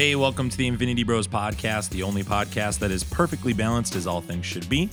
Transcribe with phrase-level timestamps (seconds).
[0.00, 4.06] Hey, welcome to the Infinity Bros podcast, the only podcast that is perfectly balanced as
[4.06, 4.88] all things should be.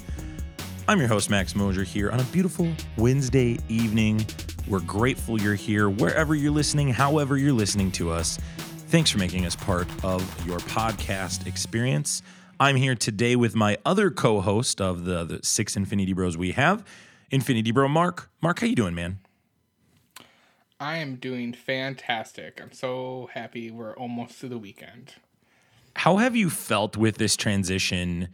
[0.85, 4.25] I'm your host, Max Mosier, here on a beautiful Wednesday evening.
[4.67, 8.37] We're grateful you're here wherever you're listening, however you're listening to us.
[8.89, 12.21] Thanks for making us part of your podcast experience.
[12.59, 16.83] I'm here today with my other co-host of the, the six Infinity Bros we have,
[17.31, 18.29] Infinity Bro Mark.
[18.41, 19.19] Mark, how you doing, man?
[20.79, 22.59] I am doing fantastic.
[22.61, 25.15] I'm so happy we're almost to the weekend.
[25.95, 28.29] How have you felt with this transition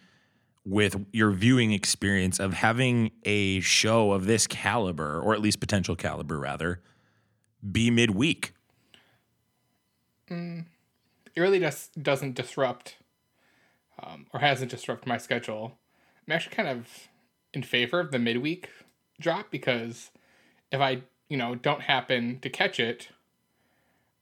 [0.66, 5.96] with your viewing experience of having a show of this caliber, or at least potential
[5.96, 6.82] caliber, rather,
[7.72, 8.54] be midweek?
[10.30, 12.98] It really just doesn't disrupt
[14.02, 15.78] um, or hasn't disrupted my schedule.
[16.28, 17.10] I'm actually kind of
[17.54, 18.70] in favor of the midweek
[19.20, 20.12] drop because
[20.72, 23.08] if I, you know, don't happen to catch it,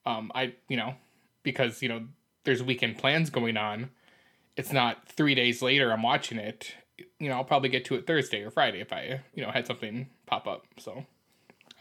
[0.05, 0.93] um, I, you know,
[1.43, 2.03] because, you know,
[2.45, 3.89] there's weekend plans going on,
[4.55, 6.73] it's not three days later I'm watching it.
[7.19, 9.67] You know, I'll probably get to it Thursday or Friday if I, you know, had
[9.67, 10.63] something pop up.
[10.77, 11.05] So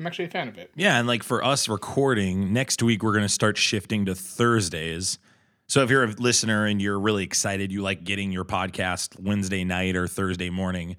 [0.00, 0.72] I'm actually a fan of it.
[0.74, 5.20] Yeah, and like for us recording next week, we're going to start shifting to Thursdays.
[5.68, 9.62] So if you're a listener and you're really excited, you like getting your podcast Wednesday
[9.62, 10.96] night or Thursday morning,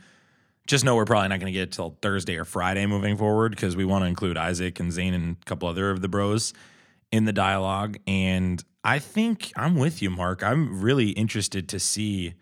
[0.72, 3.52] just know we're probably not going to get it till Thursday or Friday moving forward
[3.52, 6.54] because we want to include Isaac and Zane and a couple other of the bros
[7.12, 7.98] in the dialogue.
[8.08, 10.42] And I think I'm with you, Mark.
[10.44, 12.34] I'm really interested to see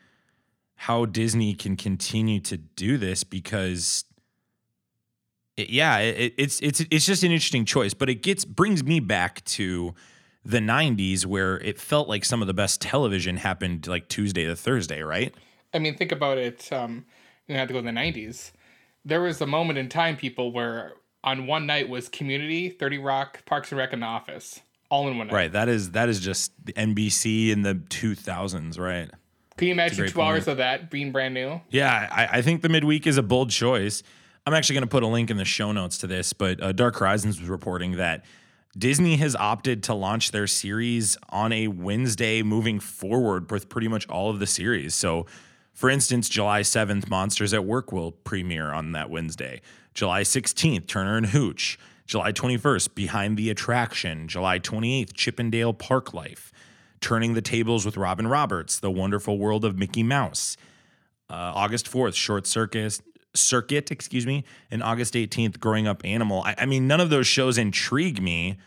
[0.75, 4.05] how Disney can continue to do this because
[5.57, 8.99] it- yeah, it, it's it's it's just an interesting choice, but it gets brings me
[8.99, 9.93] back to
[10.45, 14.55] the 90s where it felt like some of the best television happened like Tuesday to
[14.55, 15.33] Thursday, right?
[15.73, 16.71] I mean, think about it.
[16.71, 17.05] Um,
[17.49, 18.51] you have to go in the '90s.
[19.05, 23.45] There was a moment in time, people, where on one night was Community, Thirty Rock,
[23.45, 25.33] Parks and Rec, and The Office, all in one night.
[25.33, 25.51] Right.
[25.51, 29.09] That is that is just the NBC in the 2000s, right?
[29.57, 31.59] Can you imagine two hours of that being brand new?
[31.69, 34.03] Yeah, I, I think the midweek is a bold choice.
[34.45, 36.71] I'm actually going to put a link in the show notes to this, but uh,
[36.71, 38.23] Dark Horizons was reporting that
[38.77, 44.07] Disney has opted to launch their series on a Wednesday moving forward with pretty much
[44.07, 44.95] all of the series.
[44.95, 45.25] So,
[45.79, 49.61] for instance, July 7th, Monsters at Work will premiere on that Wednesday.
[49.93, 51.79] July 16th, Turner and Hooch.
[52.05, 54.27] July 21st, Behind the Attraction.
[54.27, 56.51] July 28th, Chip 'n' Dale Park Life.
[56.99, 60.57] Turning the Tables with Robin Roberts, The Wonderful World of Mickey Mouse.
[61.29, 63.01] Uh, August 4th, Short Circus
[63.33, 66.43] Circuit, excuse me, and August 18th, Growing Up Animal.
[66.43, 68.57] I, I mean, none of those shows intrigue me.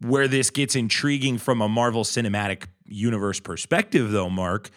[0.00, 4.70] Where this gets intriguing from a Marvel Cinematic Universe perspective, though, Mark,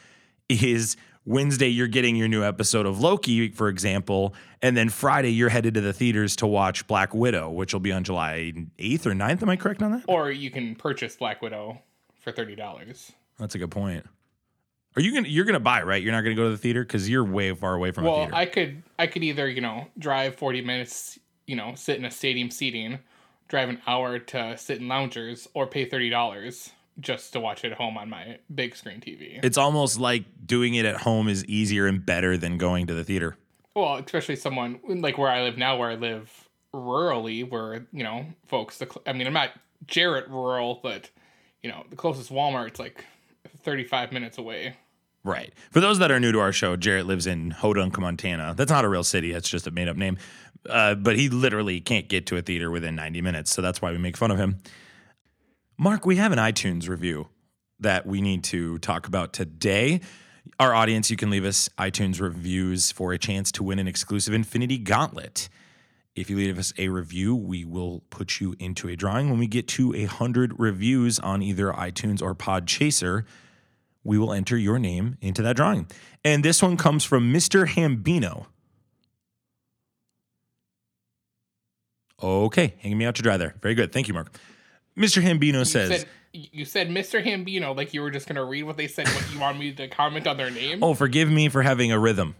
[0.49, 0.95] is
[1.29, 5.75] Wednesday you're getting your new episode of Loki, for example, and then Friday you're headed
[5.75, 9.43] to the theaters to watch Black Widow, which will be on July 8th or 9th.
[9.43, 10.05] Am I correct on that?
[10.07, 11.83] Or you can purchase Black Widow
[12.19, 13.11] for thirty dollars.
[13.37, 14.07] That's a good point.
[14.95, 16.01] Are you gonna you're gonna buy right?
[16.01, 18.33] You're not gonna go to the theater because you're way far away from Well, theater.
[18.33, 22.11] I could I could either you know drive forty minutes, you know, sit in a
[22.11, 22.97] stadium seating,
[23.47, 27.71] drive an hour to sit in loungers, or pay thirty dollars just to watch it
[27.71, 29.39] at home on my big screen TV.
[29.43, 33.03] it's almost like doing it at home is easier and better than going to the
[33.03, 33.35] theater.
[33.75, 38.25] Well, especially someone like where I live now, where I live rurally, where you know,
[38.47, 38.77] folks.
[38.77, 39.51] The cl- I mean, I'm not
[39.87, 41.09] Jarrett rural, but
[41.63, 43.05] you know, the closest Walmart's like
[43.63, 44.75] 35 minutes away.
[45.23, 45.53] Right.
[45.71, 48.53] For those that are new to our show, Jarrett lives in Hodunk, Montana.
[48.55, 49.31] That's not a real city.
[49.33, 50.17] That's just a made up name.
[50.67, 53.51] Uh, but he literally can't get to a theater within 90 minutes.
[53.51, 54.59] So that's why we make fun of him.
[55.81, 57.29] Mark, we have an iTunes review
[57.79, 60.01] that we need to talk about today.
[60.59, 64.33] Our audience, you can leave us iTunes reviews for a chance to win an exclusive
[64.33, 65.47] Infinity Gauntlet.
[66.17, 69.29] If you leave us a review, we will put you into a drawing.
[69.29, 73.23] When we get to a 100 reviews on either iTunes or Podchaser,
[74.03, 75.87] we will enter your name into that drawing.
[76.25, 77.65] And this one comes from Mr.
[77.65, 78.47] Hambino.
[82.21, 83.55] Okay, hanging me out to dry there.
[83.61, 83.93] Very good.
[83.93, 84.37] Thank you, Mark.
[84.97, 85.21] Mr.
[85.21, 87.23] Hambino You says, said, you said Mr.
[87.23, 89.07] Hambino like you were just gonna read what they said.
[89.07, 90.83] What you want me to comment on their name?
[90.83, 92.35] Oh, forgive me for having a rhythm.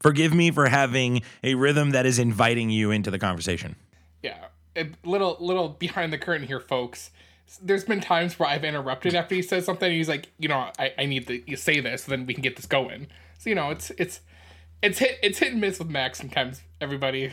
[0.00, 3.76] Forgive me for having a rhythm that is inviting you into the conversation.
[4.22, 4.46] Yeah,
[4.76, 7.10] a little little behind the curtain here, folks.
[7.62, 9.90] There's been times where I've interrupted after he says something.
[9.90, 12.42] He's like, you know, I, I need to you say this, so then we can
[12.42, 13.08] get this going.
[13.38, 14.20] So you know, it's it's
[14.82, 16.62] it's hit it's hit and miss with Max sometimes.
[16.80, 17.32] Everybody,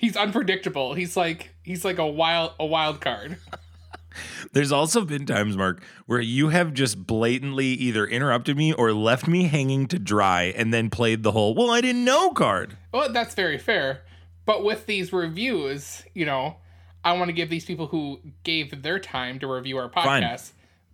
[0.00, 0.94] he's unpredictable.
[0.94, 3.36] He's like he's like a wild a wild card.
[4.52, 9.28] There's also been times, Mark, where you have just blatantly either interrupted me or left
[9.28, 12.76] me hanging to dry and then played the whole, well, I didn't know card.
[12.92, 14.02] Well, that's very fair.
[14.46, 16.56] But with these reviews, you know,
[17.04, 20.38] I want to give these people who gave their time to review our podcast Fine.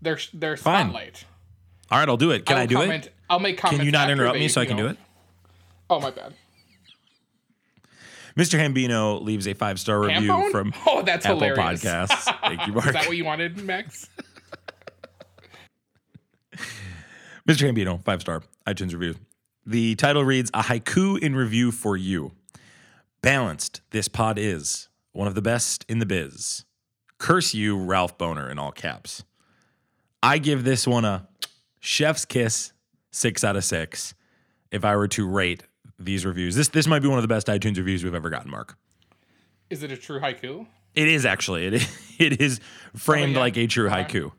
[0.02, 0.88] their their Fine.
[0.88, 1.24] spotlight.
[1.90, 2.44] All right, I'll do it.
[2.44, 3.14] Can I'll I do comment, it?
[3.30, 3.78] I'll make comments.
[3.78, 4.98] Can you not interrupt they, me so I can do it?
[5.88, 6.34] Oh my bad.
[8.36, 8.58] Mr.
[8.58, 10.50] Hambino leaves a five star review Tampone?
[10.50, 11.82] from Oh, that's Apple hilarious.
[11.82, 12.38] Podcasts.
[12.42, 12.86] Thank you, Mark.
[12.88, 14.08] Is that what you wanted, Max?
[17.48, 17.66] Mr.
[17.72, 19.14] Hambino, five star iTunes review.
[19.64, 22.32] The title reads A haiku in review for you.
[23.22, 26.64] Balanced, this pod is one of the best in the biz.
[27.18, 29.24] Curse you, Ralph Bohner, in all caps.
[30.22, 31.26] I give this one a
[31.80, 32.72] chef's kiss,
[33.10, 34.14] six out of six.
[34.70, 35.62] If I were to rate
[35.98, 38.50] these reviews, this this might be one of the best iTunes reviews we've ever gotten,
[38.50, 38.76] Mark.
[39.70, 40.66] Is it a true haiku?
[40.94, 41.66] It is actually.
[41.66, 41.88] It is,
[42.18, 42.60] it is
[42.94, 43.40] framed yeah.
[43.40, 44.32] like a true haiku.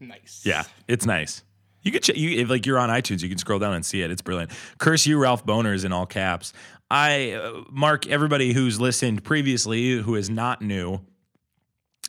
[0.00, 0.42] Nice.
[0.44, 1.42] Yeah, it's nice.
[1.82, 4.02] You could ch- you if like you're on iTunes, you can scroll down and see
[4.02, 4.10] it.
[4.10, 4.50] It's brilliant.
[4.78, 6.52] Curse you, Ralph Bohners in all caps.
[6.90, 11.00] I uh, Mark everybody who's listened previously who is not new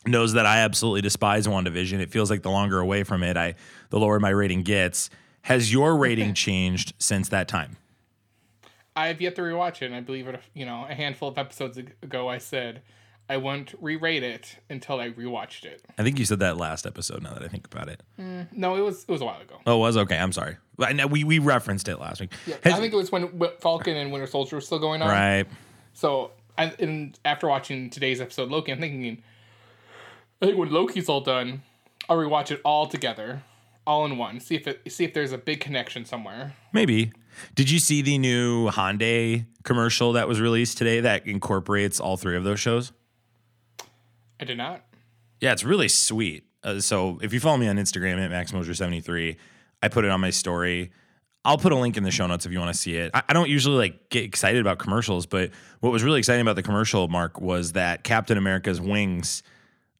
[0.05, 1.99] knows that I absolutely despise WandaVision.
[1.99, 3.55] It feels like the longer away from it, I
[3.89, 5.09] the lower my rating gets.
[5.41, 7.77] Has your rating changed since that time?
[8.97, 9.85] I have yet to rewatch it.
[9.85, 10.39] And I believe it.
[10.53, 12.81] You know, a handful of episodes ago, I said
[13.29, 15.83] I wouldn't re-rate it until I rewatched it.
[15.97, 17.21] I think you said that last episode.
[17.21, 19.55] Now that I think about it, mm, No, it was it was a while ago.
[19.67, 20.17] oh, it was okay.
[20.17, 20.57] I'm sorry.
[21.09, 22.31] We we referenced it last week.
[22.45, 23.29] Yeah, Has- I think it was when
[23.59, 25.09] Falcon and Winter Soldier were still going on.
[25.09, 25.45] right.
[25.93, 29.21] So, I, and after watching today's episode Loki, I'm thinking,
[30.41, 31.63] I think when Loki's all done,
[32.07, 33.41] I'll rewatch it all together,
[33.87, 34.39] all in one.
[34.39, 36.53] See if it see if there's a big connection somewhere.
[36.73, 37.11] Maybe.
[37.55, 42.35] Did you see the new Hyundai commercial that was released today that incorporates all three
[42.35, 42.91] of those shows?
[44.39, 44.83] I did not.
[45.39, 46.45] Yeah, it's really sweet.
[46.63, 49.37] Uh, so if you follow me on Instagram at MaxMoser73,
[49.81, 50.91] I put it on my story.
[51.45, 53.11] I'll put a link in the show notes if you want to see it.
[53.13, 56.55] I, I don't usually like get excited about commercials, but what was really exciting about
[56.55, 59.43] the commercial, Mark, was that Captain America's wings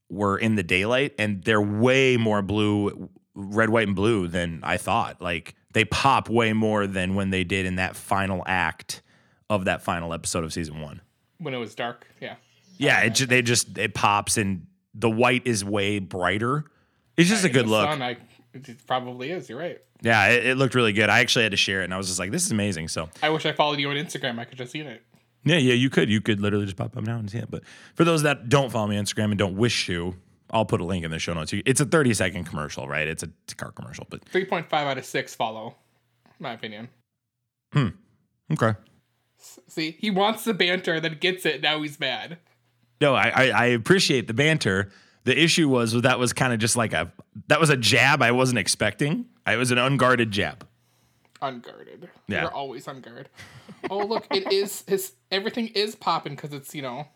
[0.10, 4.78] were in the daylight and they're way more blue, red, white, and blue than I
[4.78, 5.22] thought.
[5.22, 9.01] Like they pop way more than when they did in that final act
[9.50, 11.01] of that final episode of season one.
[11.38, 12.36] When it was dark, yeah.
[12.78, 16.66] Yeah, it ju- they just it pops and the white is way brighter.
[17.16, 17.88] It's just a good look.
[17.89, 18.18] sun, I,
[18.54, 19.50] it probably is.
[19.50, 19.80] You're right.
[20.01, 21.10] Yeah, it, it looked really good.
[21.10, 23.10] I actually had to share it, and I was just like, "This is amazing." So
[23.24, 24.39] I wish I followed you on Instagram.
[24.39, 25.01] I could just seen it.
[25.44, 27.50] yeah, yeah, you could you could literally just pop up now and see it.
[27.50, 27.63] But
[27.95, 30.16] for those that don't follow me on Instagram and don't wish to,
[30.52, 31.54] I'll put a link in the show notes.
[31.54, 33.08] It's a thirty second commercial, right?
[33.08, 35.76] It's a, it's a car commercial, but 3.5 out of 6 follow,
[36.40, 36.90] my opinion.
[37.74, 37.90] Hmm.
[38.52, 38.76] Okay.
[39.68, 41.62] See, he wants the banter, then gets it.
[41.62, 42.38] Now he's mad.
[43.00, 44.90] No, I, I I appreciate the banter.
[45.26, 47.12] The issue was that was kind of just like a
[47.48, 49.26] that was a jab I wasn't expecting.
[49.46, 50.66] It was an unguarded jab.
[51.42, 52.10] Unguarded.
[52.28, 52.44] Yeah.
[52.44, 53.30] You're always unguarded.
[53.90, 55.14] oh, look, it is his.
[55.30, 57.08] Everything is popping because it's, you know,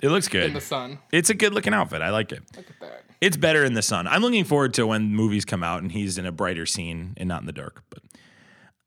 [0.00, 0.44] It looks good.
[0.44, 0.98] in the sun.
[1.12, 2.02] It's a good looking outfit.
[2.02, 2.42] I like it.
[2.56, 3.04] Look at that.
[3.20, 4.06] It's better in the sun.
[4.06, 7.28] I'm looking forward to when movies come out and he's in a brighter scene and
[7.28, 7.82] not in the dark.
[7.90, 8.02] But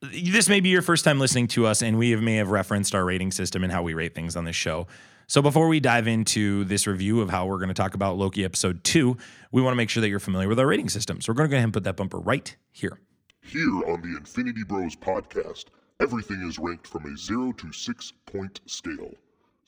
[0.01, 2.95] this may be your first time listening to us, and we have, may have referenced
[2.95, 4.87] our rating system and how we rate things on this show.
[5.27, 8.43] So before we dive into this review of how we're going to talk about Loki
[8.43, 9.17] episode two,
[9.51, 11.21] we want to make sure that you're familiar with our rating system.
[11.21, 12.99] So we're going to go ahead and put that bumper right here.
[13.41, 15.65] Here on the Infinity Bros podcast,
[15.99, 19.13] everything is ranked from a 0 to 6 point scale.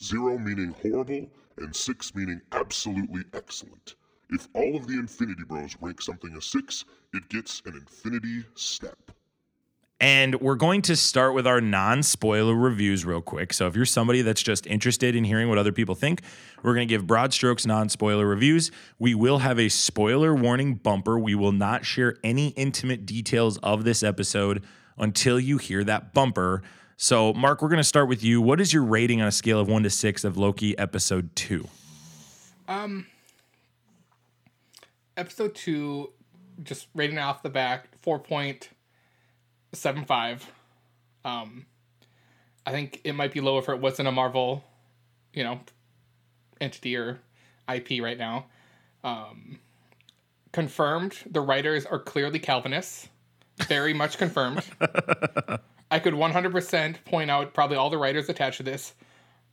[0.02, 3.96] 0 meaning horrible, and 6 meaning absolutely excellent.
[4.30, 9.12] If all of the Infinity Bros rank something a 6, it gets an Infinity Step.
[10.04, 13.54] And we're going to start with our non spoiler reviews real quick.
[13.54, 16.22] So, if you're somebody that's just interested in hearing what other people think,
[16.62, 18.70] we're going to give broad strokes non spoiler reviews.
[19.00, 21.18] We will have a spoiler warning bumper.
[21.18, 24.64] We will not share any intimate details of this episode
[24.98, 26.64] until you hear that bumper.
[27.04, 28.42] So, Mark, we're going to start with you.
[28.42, 31.68] What is your rating on a scale of one to six of Loki episode two?
[35.18, 36.10] Episode 2,
[36.64, 40.44] just rating off the back, 4.75.
[41.26, 41.66] Um,
[42.66, 44.64] I think it might be lower if it wasn't a Marvel,
[45.34, 45.60] you know,
[46.62, 47.20] entity or
[47.68, 48.46] IP right now.
[49.04, 49.60] Um,
[50.54, 53.10] confirmed, the writers are clearly Calvinists.
[53.68, 54.64] Very much confirmed.
[55.92, 58.94] I could 100% point out probably all the writers attached to this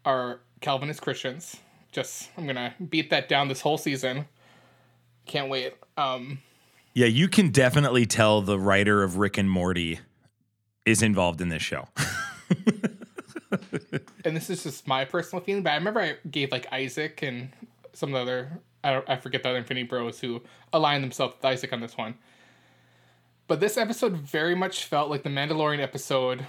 [0.05, 1.57] are Calvinist Christians.
[1.93, 4.27] Just, I'm going to beat that down this whole season.
[5.27, 5.75] Can't wait.
[5.97, 6.41] Um,
[6.95, 10.01] Yeah, you can definitely tell the writer of Rick and Morty
[10.87, 11.89] is involved in this show.
[14.25, 17.51] and this is just my personal feeling, but I remember I gave like Isaac and
[17.93, 21.45] some of the other, I, I forget the other Infinity Bros who aligned themselves with
[21.45, 22.15] Isaac on this one.
[23.51, 26.47] But this episode very much felt like the Mandalorian episode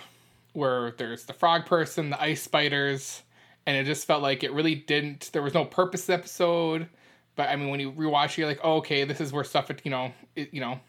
[0.53, 3.23] where there's the frog person, the ice spiders,
[3.65, 6.87] and it just felt like it really didn't, there was no purpose episode.
[7.35, 9.71] But I mean, when you rewatch it, you're like, oh, okay, this is where stuff,
[9.83, 10.79] you know, it, you know,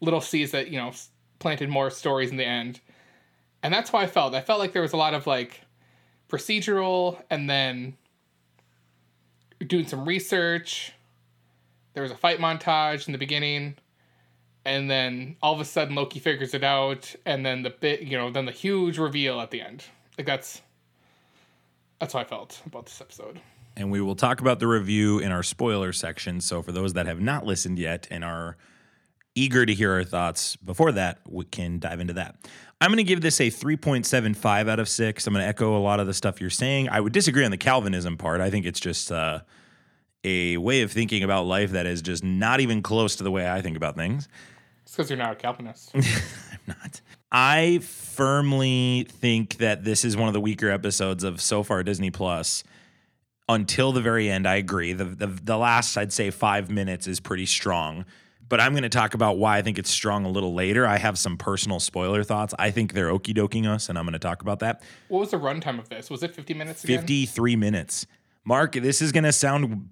[0.00, 0.90] little seeds that you know
[1.38, 2.80] planted more stories in the end,
[3.62, 4.34] and that's how I felt.
[4.34, 5.60] I felt like there was a lot of like
[6.30, 7.94] procedural, and then
[9.66, 10.94] doing some research.
[11.92, 13.76] There was a fight montage in the beginning,
[14.64, 18.16] and then all of a sudden Loki figures it out, and then the bit, you
[18.16, 19.84] know, then the huge reveal at the end.
[20.16, 20.62] Like that's
[22.00, 23.40] that's how I felt about this episode.
[23.76, 26.40] And we will talk about the review in our spoiler section.
[26.40, 28.56] So for those that have not listened yet and are
[29.34, 32.34] eager to hear our thoughts before that, we can dive into that.
[32.80, 35.26] I'm going to give this a 3.75 out of 6.
[35.26, 36.88] I'm going to echo a lot of the stuff you're saying.
[36.88, 38.40] I would disagree on the Calvinism part.
[38.40, 39.40] I think it's just uh,
[40.24, 43.50] a way of thinking about life that is just not even close to the way
[43.50, 44.28] I think about things.
[44.82, 45.90] It's because you're not a Calvinist.
[45.94, 46.02] I'm
[46.66, 47.00] not.
[47.30, 52.10] I firmly think that this is one of the weaker episodes of so far Disney
[52.10, 52.64] Plus.
[53.50, 54.92] Until the very end, I agree.
[54.92, 58.04] The, the the last I'd say five minutes is pretty strong,
[58.46, 60.86] but I'm going to talk about why I think it's strong a little later.
[60.86, 62.54] I have some personal spoiler thoughts.
[62.58, 64.82] I think they're okey doking us, and I'm going to talk about that.
[65.08, 66.10] what was the runtime of this?
[66.10, 66.98] Was it 50 minutes again?
[66.98, 68.06] 53 minutes.
[68.44, 69.88] Mark, this is going to sound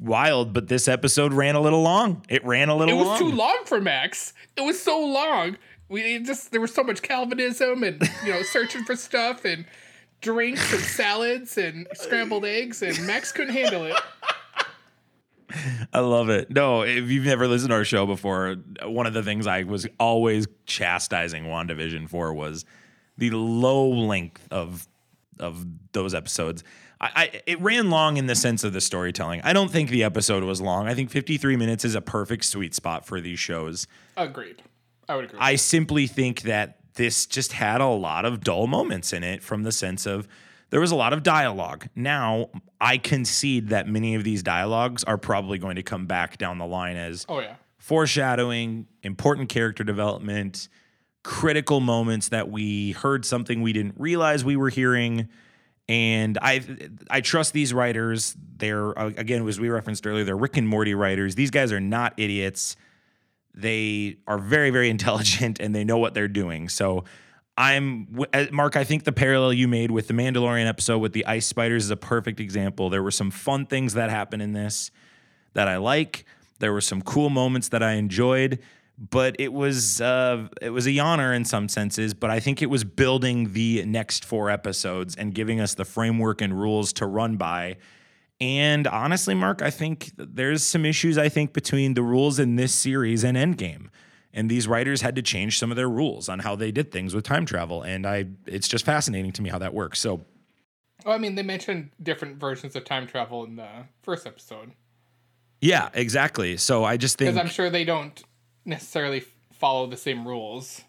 [0.00, 2.24] wild, but this episode ran a little long.
[2.28, 2.94] It ran a little.
[2.94, 3.18] It was long.
[3.18, 4.32] too long for Max.
[4.56, 5.56] It was so long.
[5.88, 9.64] We just there was so much Calvinism and you know searching for stuff and
[10.20, 13.96] drinks and salads and scrambled eggs and Max couldn't handle it.
[15.92, 16.50] I love it.
[16.50, 19.86] No, if you've never listened to our show before, one of the things I was
[19.98, 22.64] always chastising WandaVision for was
[23.16, 24.86] the low length of
[25.40, 26.64] of those episodes.
[27.00, 29.40] I, I it ran long in the sense of the storytelling.
[29.42, 30.88] I don't think the episode was long.
[30.88, 33.86] I think 53 minutes is a perfect sweet spot for these shows.
[34.16, 34.62] Agreed.
[35.08, 35.38] I would agree.
[35.40, 39.62] I simply think that this just had a lot of dull moments in it from
[39.62, 40.28] the sense of
[40.70, 41.88] there was a lot of dialogue.
[41.94, 42.50] Now,
[42.80, 46.66] I concede that many of these dialogues are probably going to come back down the
[46.66, 47.54] line as oh yeah.
[47.78, 50.68] foreshadowing, important character development,
[51.22, 55.28] critical moments that we heard something we didn't realize we were hearing.
[55.88, 56.62] And I
[57.10, 58.36] I trust these writers.
[58.56, 61.34] They're uh, again, as we referenced earlier, they're Rick and Morty writers.
[61.34, 62.76] These guys are not idiots.
[63.54, 66.68] They are very very intelligent and they know what they're doing.
[66.68, 67.04] So
[67.58, 68.76] I'm uh, Mark.
[68.76, 71.90] I think the parallel you made with the Mandalorian episode with the ice spiders is
[71.90, 72.88] a perfect example.
[72.88, 74.92] There were some fun things that happened in this
[75.54, 76.24] that I like.
[76.60, 78.60] There were some cool moments that I enjoyed,
[78.98, 82.14] but it was uh, it was a yawner in some senses.
[82.14, 86.40] But I think it was building the next four episodes and giving us the framework
[86.40, 87.76] and rules to run by.
[88.40, 92.72] And honestly, Mark, I think there's some issues I think between the rules in this
[92.72, 93.88] series and Endgame.
[94.32, 97.14] And these writers had to change some of their rules on how they did things
[97.14, 97.82] with time travel.
[97.82, 100.00] And I it's just fascinating to me how that works.
[100.00, 100.24] So
[101.04, 103.68] Well, I mean, they mentioned different versions of time travel in the
[104.02, 104.72] first episode
[105.60, 106.56] yeah, exactly.
[106.56, 108.22] So I just think because I'm sure they don't
[108.68, 110.82] necessarily follow the same rules.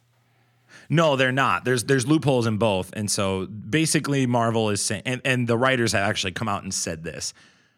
[0.90, 1.66] No, they're not.
[1.66, 5.94] There's there's loopholes in both, and so basically, Marvel is saying, and, and the writers
[5.94, 7.34] have actually come out and said this.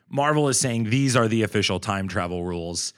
[0.09, 2.93] Marvel is saying these are the official time travel rules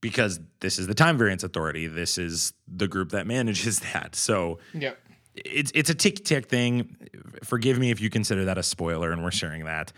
[0.00, 1.86] because this is the Time Variance Authority.
[1.86, 4.14] This is the group that manages that.
[4.14, 4.98] So Yep.
[5.34, 6.96] it's it's a tick tick thing.
[7.44, 9.92] Forgive me if you consider that a spoiler, and we're sharing that.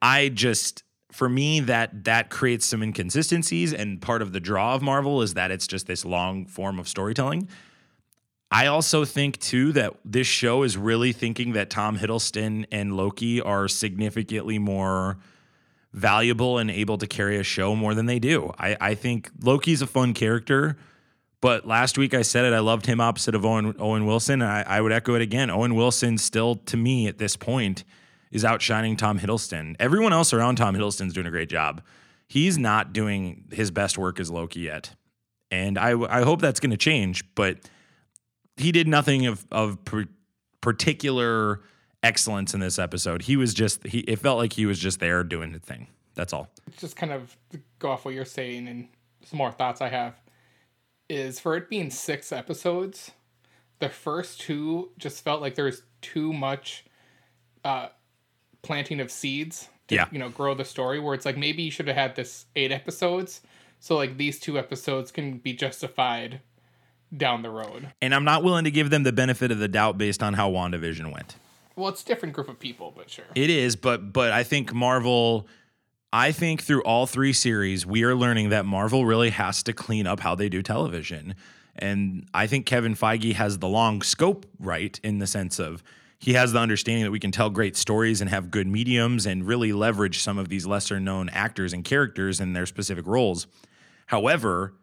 [0.00, 4.82] I just for me that that creates some inconsistencies, and part of the draw of
[4.82, 7.48] Marvel is that it's just this long form of storytelling.
[8.50, 13.40] I also think too that this show is really thinking that Tom Hiddleston and Loki
[13.40, 15.18] are significantly more
[15.92, 18.52] valuable and able to carry a show more than they do.
[18.58, 20.76] I, I think Loki's a fun character,
[21.40, 22.52] but last week I said it.
[22.52, 24.42] I loved him opposite of Owen Owen Wilson.
[24.42, 25.50] And I, I would echo it again.
[25.50, 27.82] Owen Wilson still, to me, at this point,
[28.30, 29.76] is outshining Tom Hiddleston.
[29.78, 31.82] Everyone else around Tom Hiddleston's doing a great job.
[32.28, 34.94] He's not doing his best work as Loki yet,
[35.50, 37.24] and I I hope that's going to change.
[37.34, 37.58] But
[38.56, 39.78] he did nothing of of
[40.60, 41.62] particular
[42.02, 43.22] excellence in this episode.
[43.22, 44.00] He was just he.
[44.00, 45.86] It felt like he was just there doing the thing.
[46.14, 46.48] That's all.
[46.78, 47.36] just kind of
[47.78, 48.88] go off what you're saying and
[49.24, 50.14] some more thoughts I have
[51.08, 53.12] is for it being six episodes,
[53.78, 56.84] the first two just felt like there's too much
[57.64, 57.88] uh,
[58.66, 60.06] planting of seeds to Yeah.
[60.10, 60.98] you know grow the story.
[61.00, 63.40] Where it's like maybe you should have had this eight episodes,
[63.80, 66.40] so like these two episodes can be justified
[67.16, 67.92] down the road.
[68.02, 70.50] And I'm not willing to give them the benefit of the doubt based on how
[70.50, 71.36] WandaVision went.
[71.76, 73.26] Well, it's a different group of people, but sure.
[73.34, 75.46] It is, but but I think Marvel
[76.12, 80.06] I think through all three series we are learning that Marvel really has to clean
[80.06, 81.34] up how they do television.
[81.78, 85.82] And I think Kevin Feige has the long scope right in the sense of
[86.18, 89.46] he has the understanding that we can tell great stories and have good mediums and
[89.46, 93.46] really leverage some of these lesser known actors and characters in their specific roles.
[94.06, 94.74] However,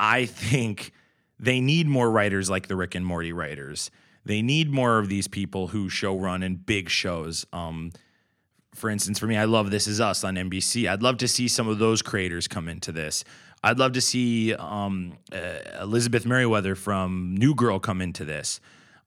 [0.00, 0.92] I think
[1.38, 3.90] they need more writers like the Rick and Morty writers.
[4.24, 7.44] They need more of these people who show run in big shows.
[7.52, 7.92] Um,
[8.74, 10.88] for instance, for me, I love This Is Us on NBC.
[10.88, 13.24] I'd love to see some of those creators come into this.
[13.62, 18.60] I'd love to see um, uh, Elizabeth Meriwether from New Girl come into this.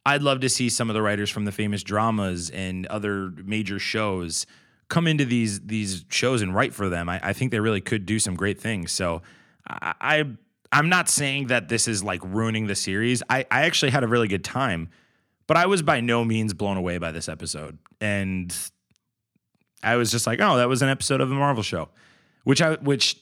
[0.07, 3.77] I'd love to see some of the writers from the famous dramas and other major
[3.77, 4.45] shows
[4.87, 7.09] come into these these shows and write for them.
[7.09, 8.93] I, I think they really could do some great things.
[8.93, 9.21] So
[9.67, 10.23] I, I
[10.71, 13.21] I'm not saying that this is like ruining the series.
[13.29, 14.87] I, I actually had a really good time,
[15.45, 17.77] but I was by no means blown away by this episode.
[17.99, 18.55] And
[19.83, 21.89] I was just like, oh, that was an episode of the Marvel show,
[22.45, 23.21] which I which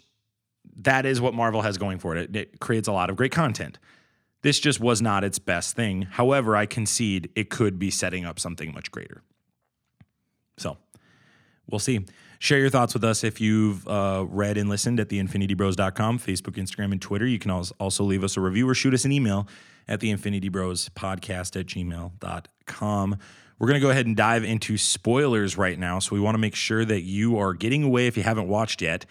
[0.82, 2.30] that is what Marvel has going for it.
[2.30, 3.80] It, it creates a lot of great content.
[4.46, 6.04] This just was not its best thing.
[6.04, 9.24] However, I concede it could be setting up something much greater.
[10.58, 10.78] So
[11.68, 12.06] we'll see.
[12.38, 16.92] Share your thoughts with us if you've uh, read and listened at theinfinitybros.com, Facebook, Instagram,
[16.92, 17.25] and Twitter.
[17.25, 19.48] You can also leave us a review or shoot us an email
[19.88, 23.18] at the Infinity Bros podcast at gmail.com.
[23.58, 25.98] We're going to go ahead and dive into spoilers right now.
[25.98, 28.84] So we want to make sure that you are getting away if you haven't watched
[28.84, 29.08] yet.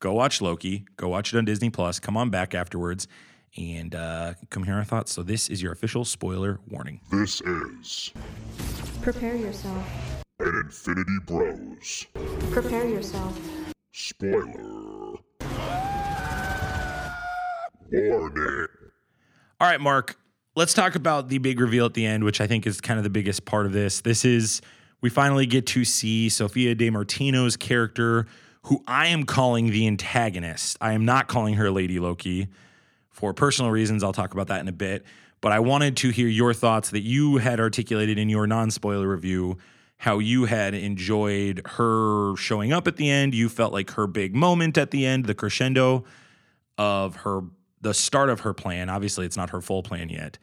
[0.00, 0.86] Go watch Loki.
[0.96, 2.00] Go watch it on Disney Plus.
[2.00, 3.06] Come on back afterwards
[3.56, 5.12] and uh, come hear our thoughts.
[5.12, 7.00] So this is your official spoiler warning.
[7.10, 8.12] This is
[9.02, 9.84] Prepare yourself.
[10.40, 12.06] an Infinity Bros
[12.50, 13.38] Prepare yourself.
[13.92, 14.46] spoiler
[17.90, 18.66] warning.
[19.60, 20.16] All right, Mark,
[20.54, 23.04] let's talk about the big reveal at the end, which I think is kind of
[23.04, 24.00] the biggest part of this.
[24.02, 24.60] This is
[25.00, 28.26] we finally get to see Sophia Di Martino's character,
[28.64, 30.76] who I am calling the antagonist.
[30.80, 32.48] I am not calling her Lady Loki
[33.18, 34.04] for personal reasons.
[34.04, 35.04] I'll talk about that in a bit.
[35.40, 39.08] But I wanted to hear your thoughts that you had articulated in your non spoiler
[39.08, 39.58] review,
[39.96, 43.34] how you had enjoyed her showing up at the end.
[43.34, 46.04] You felt like her big moment at the end, the crescendo
[46.76, 47.40] of her,
[47.80, 48.88] the start of her plan.
[48.88, 50.38] Obviously, it's not her full plan yet.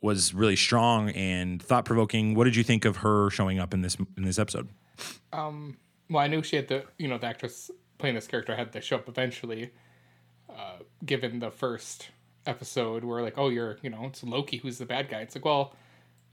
[0.00, 2.34] Was really strong and thought provoking.
[2.34, 4.68] What did you think of her showing up in this in this episode?
[5.32, 5.76] Um,
[6.08, 8.80] well, I knew she had the you know the actress playing this character had to
[8.80, 9.72] show up eventually.
[10.58, 12.08] Uh, given the first
[12.46, 15.20] episode, where like, oh, you're you know it's Loki who's the bad guy.
[15.20, 15.74] It's like, well,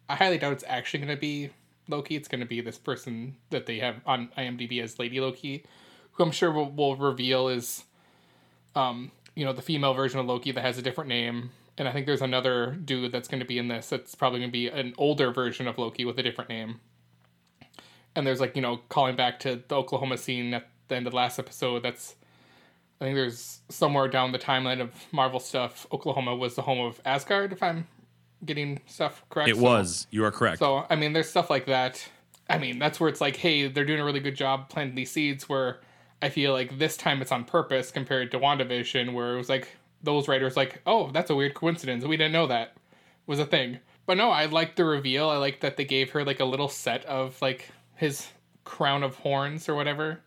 [0.10, 1.52] I highly doubt it's actually going to be
[1.88, 2.16] Loki.
[2.16, 5.64] It's going to be this person that they have on IMDb as Lady Loki,
[6.14, 7.84] who I'm sure will, will reveal is,
[8.76, 11.52] um, you know, the female version of Loki that has a different name.
[11.78, 13.90] And I think there's another dude that's going to be in this.
[13.90, 16.80] That's probably going to be an older version of Loki with a different name
[18.16, 21.12] and there's like you know calling back to the Oklahoma scene at the end of
[21.12, 21.84] the last episode.
[21.84, 22.16] That's
[23.02, 25.86] I think there's somewhere down the timeline of Marvel stuff.
[25.92, 27.88] Oklahoma was the home of Asgard, if I'm
[28.46, 29.50] getting stuff correct.
[29.50, 30.08] It So- was.
[30.12, 30.60] You are correct.
[30.60, 32.08] So I mean, there's stuff like that.
[32.50, 35.12] I mean, that's where it's like, hey, they're doing a really good job planting these
[35.12, 35.50] seeds.
[35.50, 35.80] Where
[36.22, 39.68] I feel like this time it's on purpose compared to WandaVision, where it was like
[40.04, 42.06] those writers like, oh, that's a weird coincidence.
[42.06, 42.78] We didn't know that
[43.26, 43.80] was a thing.
[44.06, 45.30] But no, I like the reveal.
[45.30, 48.28] I like that they gave her like a little set of like his
[48.64, 50.22] crown of horns or whatever.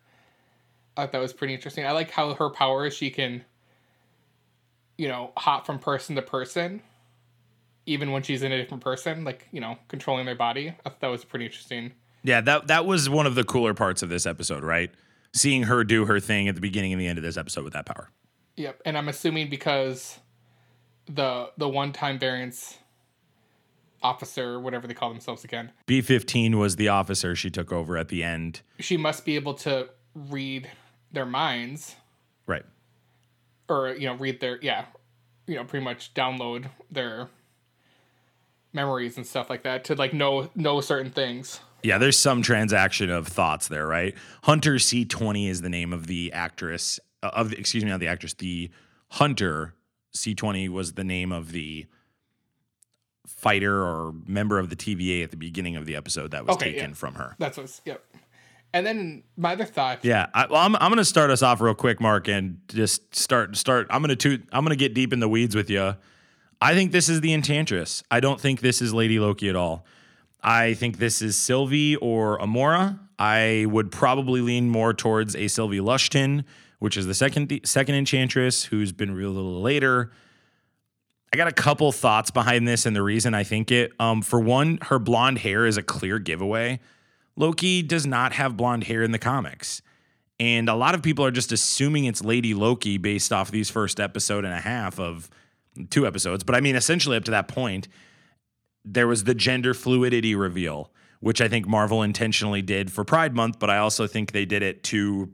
[0.98, 1.86] I thought that was pretty interesting.
[1.86, 3.44] I like how her power is she can,
[4.96, 6.82] you know, hop from person to person,
[7.86, 10.70] even when she's in a different person, like, you know, controlling their body.
[10.70, 11.92] I thought that was pretty interesting.
[12.24, 14.90] Yeah, that that was one of the cooler parts of this episode, right?
[15.32, 17.74] Seeing her do her thing at the beginning and the end of this episode with
[17.74, 18.10] that power.
[18.56, 18.82] Yep.
[18.84, 20.18] And I'm assuming because
[21.06, 22.76] the the one time variance
[24.02, 28.08] officer, whatever they call themselves again, B fifteen was the officer she took over at
[28.08, 28.62] the end.
[28.80, 30.68] she must be able to read
[31.12, 31.96] their minds
[32.46, 32.64] Right.
[33.68, 34.86] or you know read their yeah
[35.46, 37.28] you know pretty much download their
[38.72, 43.08] memories and stuff like that to like know know certain things Yeah, there's some transaction
[43.10, 44.14] of thoughts there, right?
[44.42, 48.00] Hunter C twenty is the name of the actress uh, of the, excuse me, not
[48.00, 48.34] the actress.
[48.34, 48.70] The
[49.10, 49.74] Hunter
[50.12, 51.86] C twenty was the name of the
[53.26, 56.72] fighter or member of the TVA at the beginning of the episode that was Okay,
[56.72, 56.94] taken yeah.
[56.94, 57.36] from her.
[57.38, 58.02] that's what's yep
[58.72, 61.74] and then my other thought Yeah, I, well, I'm I'm gonna start us off real
[61.74, 63.86] quick, Mark, and just start start.
[63.90, 64.46] I'm gonna toot.
[64.52, 65.94] I'm gonna get deep in the weeds with you.
[66.60, 68.02] I think this is the Enchantress.
[68.10, 69.86] I don't think this is Lady Loki at all.
[70.42, 72.98] I think this is Sylvie or Amora.
[73.18, 76.44] I would probably lean more towards a Sylvie Lushton,
[76.78, 80.12] which is the second second Enchantress, who's been a little later.
[81.32, 83.92] I got a couple thoughts behind this and the reason I think it.
[84.00, 86.80] Um, for one, her blonde hair is a clear giveaway.
[87.38, 89.80] Loki does not have blonde hair in the comics.
[90.40, 94.00] And a lot of people are just assuming it's Lady Loki based off these first
[94.00, 95.30] episode and a half of
[95.90, 96.42] two episodes.
[96.42, 97.86] But I mean, essentially up to that point,
[98.84, 103.60] there was the gender fluidity reveal, which I think Marvel intentionally did for Pride Month,
[103.60, 105.32] but I also think they did it to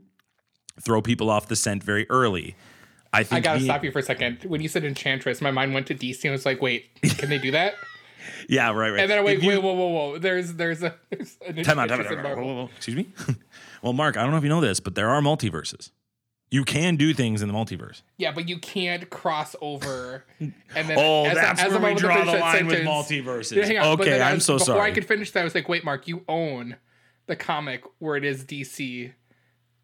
[0.81, 2.55] throw people off the scent very early.
[3.13, 4.43] I think I gotta the- stop you for a second.
[4.43, 7.39] When you said Enchantress, my mind went to DC and was like, wait, can they
[7.39, 7.73] do that?
[8.49, 8.99] Yeah, right, right.
[8.99, 10.17] And then I wait, you- wait, whoa, whoa, whoa.
[10.17, 12.37] There's there's a there's an Time out, time out, Enchantress in time out.
[12.37, 12.69] Whoa, whoa, whoa.
[12.75, 13.07] Excuse me?
[13.81, 15.91] well, Mark, I don't know if you know this, but there are multiverses.
[16.51, 18.01] You can do things in the multiverse.
[18.17, 20.23] Yeah, but you can't cross over.
[20.39, 20.53] And
[20.89, 23.55] then Oh, as, that's as where we draw the line with multiverses.
[23.55, 24.75] Yeah, hang on, Okay, I'm as- so before sorry.
[24.77, 26.75] Before I could finish that, I was like, wait, Mark, you own
[27.25, 29.11] the comic where it is DC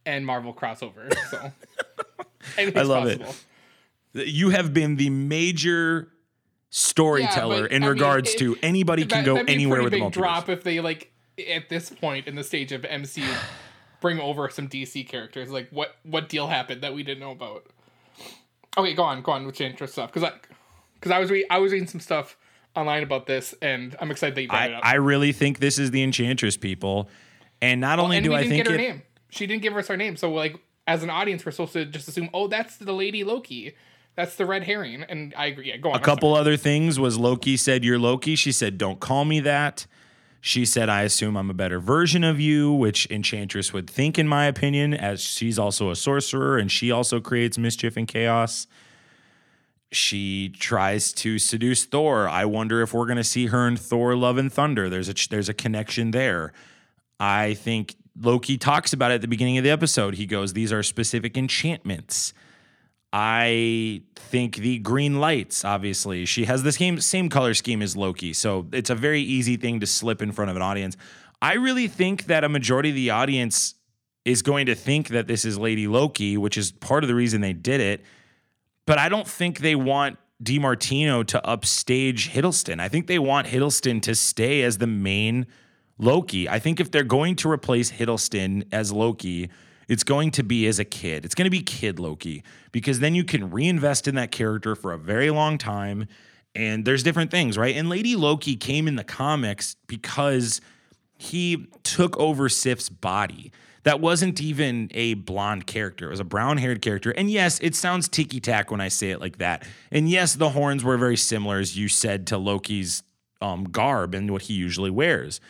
[0.06, 1.12] and Marvel crossover.
[1.32, 1.52] So
[2.58, 3.22] I love it.
[4.14, 6.10] You have been the major
[6.72, 10.14] storyteller but, in I mean, regards it- to anybody can go anywhere with big multiverse.
[10.14, 11.12] drop if they like
[11.48, 13.28] at this point in the stage of MCU
[14.00, 15.52] bring over some DC characters.
[15.52, 17.68] Like what what deal happened that we didn't know about?
[18.78, 20.34] Okay, go on, go on with your interest stuff because I
[20.96, 22.38] because I was re- I was reading some stuff
[22.74, 24.86] online about this and I'm excited that you brought I, it up.
[24.86, 27.10] I really think this is the Enchantress people.
[27.62, 29.02] And not only and do I didn't think get her it, name.
[29.30, 30.58] She didn't give us her name, so like
[30.88, 33.76] as an audience, we're supposed to just assume, oh, that's the lady Loki.
[34.15, 35.69] That's the red herring, and I agree.
[35.69, 35.95] Yeah, go on.
[35.95, 38.36] a couple other things was Loki said you're Loki.
[38.36, 39.88] She said don't call me that.
[40.41, 44.28] She said I assume I'm a better version of you, which Enchantress would think in
[44.28, 48.67] my opinion as she's also a sorcerer and she also creates mischief and chaos.
[49.91, 52.28] She tries to seduce Thor.
[52.28, 54.89] I wonder if we're going to see her in Thor Love and Thunder.
[54.89, 56.54] There's a there's a connection there.
[57.19, 60.15] I think Loki talks about it at the beginning of the episode.
[60.15, 62.34] He goes, These are specific enchantments.
[63.13, 68.32] I think the green lights, obviously, she has the same same color scheme as Loki,
[68.32, 70.95] so it's a very easy thing to slip in front of an audience.
[71.41, 73.76] I really think that a majority of the audience
[74.24, 77.41] is going to think that this is Lady Loki, which is part of the reason
[77.41, 78.06] they did it.
[78.86, 82.80] But I don't think they want DiMartino to upstage Hiddleston.
[82.80, 85.47] I think they want Hiddleston to stay as the main
[85.97, 86.47] Loki.
[86.47, 89.50] I think if they're going to replace Hiddleston as Loki,
[89.88, 91.26] it's going to be as a kid.
[91.26, 94.94] It's going to be kid Loki because then you can reinvest in that character for
[94.94, 96.08] a very long time.
[96.54, 97.76] And there's different things, right?
[97.76, 100.62] And Lady Loki came in the comics because
[101.17, 103.52] he took over Sif's body.
[103.84, 106.08] That wasn't even a blonde character.
[106.08, 107.12] It was a brown haired character.
[107.12, 109.63] And yes, it sounds tiki tack when I say it like that.
[109.91, 113.04] And yes, the horns were very similar, as you said, to Loki's
[113.41, 115.41] um, garb and what he usually wears.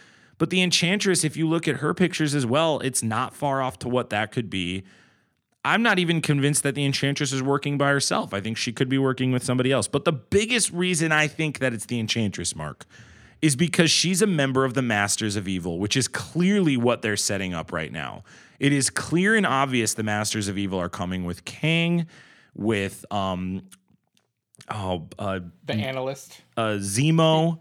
[0.42, 3.78] But the Enchantress, if you look at her pictures as well, it's not far off
[3.78, 4.82] to what that could be.
[5.64, 8.34] I'm not even convinced that the Enchantress is working by herself.
[8.34, 9.88] I think she could be working with somebody else.
[9.88, 12.88] But the biggest reason I think that it's the Enchantress, Mark,
[13.44, 17.16] is because she's a member of the Masters of Evil, which is clearly what they're
[17.16, 18.24] setting up right now.
[18.60, 22.08] It is clear and obvious the Masters of Evil are coming with Kang,
[22.56, 23.62] with um,
[24.72, 26.42] oh, uh, the analyst.
[26.58, 27.60] uh, Zemo,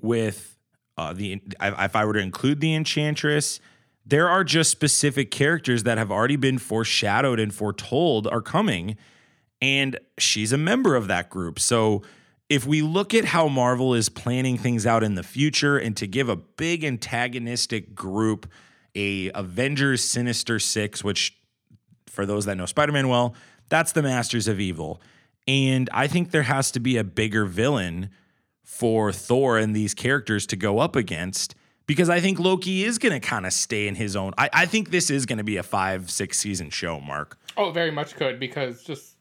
[0.00, 0.56] with
[1.00, 3.58] uh, the if I were to include the Enchantress,
[4.04, 8.96] there are just specific characters that have already been foreshadowed and foretold are coming,
[9.62, 11.58] and she's a member of that group.
[11.58, 12.02] So
[12.50, 16.06] if we look at how Marvel is planning things out in the future, and to
[16.06, 18.46] give a big antagonistic group
[18.94, 21.38] a Avengers Sinister Six, which
[22.08, 23.34] for those that know Spider Man well,
[23.70, 25.00] that's the Masters of Evil.
[25.48, 28.10] And I think there has to be a bigger villain
[28.70, 31.56] for Thor and these characters to go up against
[31.86, 34.32] because I think Loki is going to kind of stay in his own.
[34.38, 37.36] I, I think this is going to be a five, six season show, Mark.
[37.56, 39.16] Oh, very much could because just,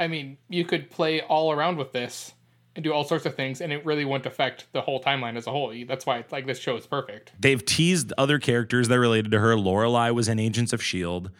[0.00, 2.32] I mean, you could play all around with this
[2.74, 5.46] and do all sorts of things, and it really wouldn't affect the whole timeline as
[5.46, 5.72] a whole.
[5.86, 7.32] That's why it's like this show is perfect.
[7.38, 9.56] They've teased other characters that are related to her.
[9.56, 11.30] Lorelei was in Agents of S.H.I.E.L.D.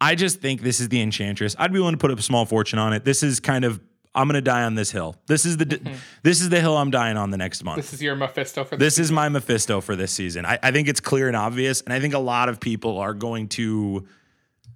[0.00, 1.54] I just think this is the Enchantress.
[1.58, 3.04] I'd be willing to put up a small fortune on it.
[3.04, 3.80] This is kind of.
[4.14, 5.16] I'm gonna die on this hill.
[5.26, 5.94] This is the mm-hmm.
[6.22, 7.76] this is the hill I'm dying on the next month.
[7.76, 10.44] This is your Mephisto for This this is my Mephisto for this season.
[10.44, 13.14] I, I think it's clear and obvious, and I think a lot of people are
[13.14, 14.06] going to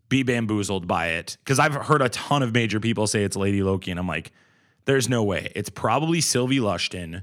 [0.08, 3.62] be bamboozled by it because I've heard a ton of major people say it's Lady
[3.62, 4.32] Loki, and I'm like,
[4.86, 5.52] there's no way.
[5.54, 7.22] It's probably Sylvie Lushton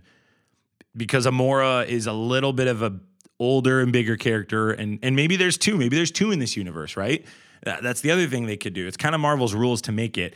[0.96, 3.00] because Amora is a little bit of a
[3.40, 6.96] older and bigger character, and and maybe there's two, maybe there's two in this universe,
[6.96, 7.26] right?
[7.64, 8.88] That's the other thing they could do.
[8.88, 10.34] It's kind of Marvel's rules to make it.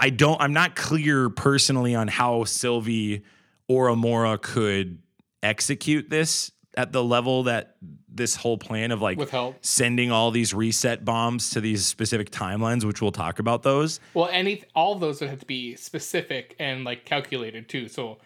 [0.00, 0.40] I don't.
[0.40, 3.22] I'm not clear personally on how Sylvie
[3.66, 5.02] or Amora could
[5.42, 7.76] execute this at the level that
[8.08, 9.56] this whole plan of like With help.
[9.64, 14.00] sending all these reset bombs to these specific timelines, which we'll talk about those.
[14.14, 17.88] Well, any all of those would have to be specific and like calculated too.
[17.88, 18.18] So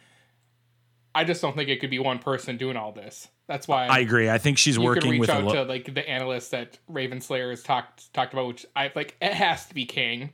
[1.14, 3.28] I just don't think it could be one person doing all this.
[3.48, 4.30] That's why I agree.
[4.30, 8.12] I think she's working with a lo- to like the analysts that Renslayer has talked
[8.14, 9.16] talked about, which I like.
[9.20, 10.32] It has to be Kang.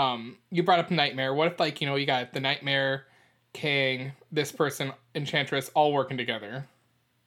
[0.00, 1.34] Um, you brought up Nightmare.
[1.34, 3.04] What if like you know you got the Nightmare,
[3.52, 6.66] Kang, this person, Enchantress, all working together?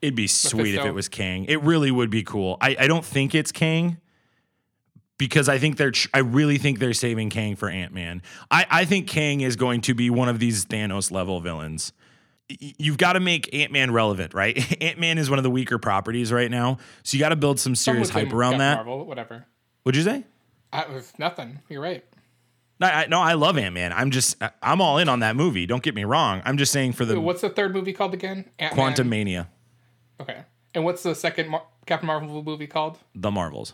[0.01, 1.45] It'd be sweet if it was Kang.
[1.45, 2.57] It really would be cool.
[2.59, 3.97] I, I don't think it's Kang,
[5.17, 8.23] because I think they're I really think they're saving Kang for Ant Man.
[8.49, 11.93] I I think Kang is going to be one of these Thanos level villains.
[12.49, 14.81] You've got to make Ant Man relevant, right?
[14.81, 17.59] Ant Man is one of the weaker properties right now, so you got to build
[17.59, 18.77] some serious hype around that.
[18.77, 19.45] Marvel, whatever.
[19.83, 20.25] What'd you say?
[20.71, 20.86] I,
[21.19, 21.59] nothing.
[21.69, 22.03] You're right.
[22.83, 23.93] No, I, no, I love Ant Man.
[23.93, 25.65] I'm just I'm all in on that movie.
[25.65, 26.41] Don't get me wrong.
[26.45, 28.45] I'm just saying for the What's the third movie called again?
[28.59, 28.93] Ant-Man?
[28.93, 29.47] Quantumania,
[30.19, 30.43] Okay.
[30.75, 32.97] And what's the second Mar- Captain Marvel movie called?
[33.15, 33.73] The Marvels.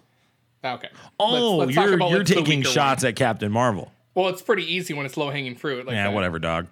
[0.64, 0.90] Ah, Okay.
[1.20, 3.92] Oh, Let's- let's you're you're taking shots at Captain Marvel.
[4.16, 5.86] Well, it's pretty easy when it's low hanging fruit.
[5.86, 6.14] Like Yeah, that.
[6.14, 6.68] whatever, dog.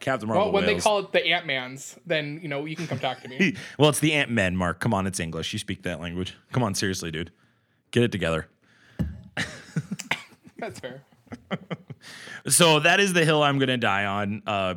[0.00, 0.46] Captain Marvel.
[0.46, 3.20] Well, when they call it the Ant Mans, then you know you can come talk
[3.22, 3.54] to me.
[3.78, 4.80] well, it's the Ant Men, Mark.
[4.80, 5.52] Come on, it's English.
[5.52, 6.34] You speak that language.
[6.52, 7.30] Come on, seriously, dude.
[7.90, 8.48] Get it together.
[10.58, 11.02] That's fair.
[12.48, 14.42] So that is the hill I'm going to die on.
[14.46, 14.74] Uh,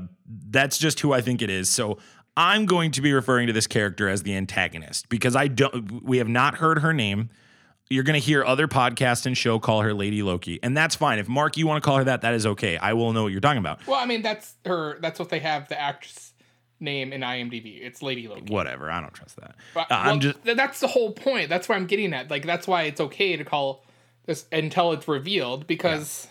[0.50, 1.70] that's just who I think it is.
[1.70, 1.98] So
[2.36, 6.04] I'm going to be referring to this character as the antagonist because I don't.
[6.04, 7.30] We have not heard her name.
[7.90, 11.20] You're going to hear other podcasts and show call her Lady Loki, and that's fine.
[11.20, 12.76] If Mark, you want to call her that, that is okay.
[12.78, 13.86] I will know what you're talking about.
[13.88, 14.98] Well, I mean that's her.
[15.00, 16.34] That's what they have the actress
[16.80, 17.80] name in IMDb.
[17.82, 18.52] It's Lady Loki.
[18.54, 18.92] Whatever.
[18.92, 19.56] I don't trust that.
[19.74, 20.44] But- Uh, I'm just.
[20.44, 21.48] th- that's the whole point.
[21.50, 22.30] That's what I'm getting at.
[22.30, 23.86] Like that's why it's okay to call
[24.26, 26.28] this until it's revealed because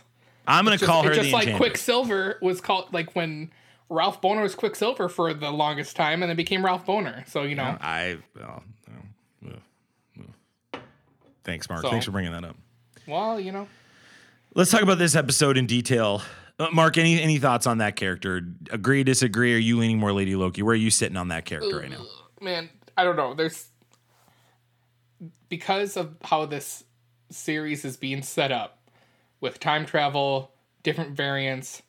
[0.46, 1.70] I'm going to just, call her it's the just like Enchantress.
[1.70, 3.52] Quicksilver was called like when
[3.88, 7.28] Ralph Bohner was Quicksilver for the longest time and then became Ralph Bohner.
[7.28, 8.18] So you know, I.
[8.36, 8.62] Well,
[9.46, 10.78] uh, uh.
[11.44, 11.82] Thanks, Mark.
[11.82, 12.56] So- Thanks for bringing that up.
[13.06, 13.68] well, you know,
[14.54, 16.20] Let's talk about this episode in detail.
[16.58, 18.42] Uh, Mark, any any thoughts on that character?
[18.70, 19.54] Agree, disagree?
[19.54, 20.62] Are you leaning more Lady Loki?
[20.62, 22.04] Where are you sitting on that character right now?
[22.40, 23.32] man, I don't know.
[23.32, 23.68] There's
[25.48, 26.84] because of how this
[27.30, 28.81] series is being set up
[29.42, 30.50] with time travel,
[30.82, 31.82] different variants.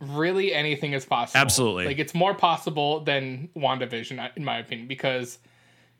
[0.00, 1.40] Really, anything is possible.
[1.40, 1.84] Absolutely.
[1.84, 5.38] like it's more possible than WandaVision, in my opinion, because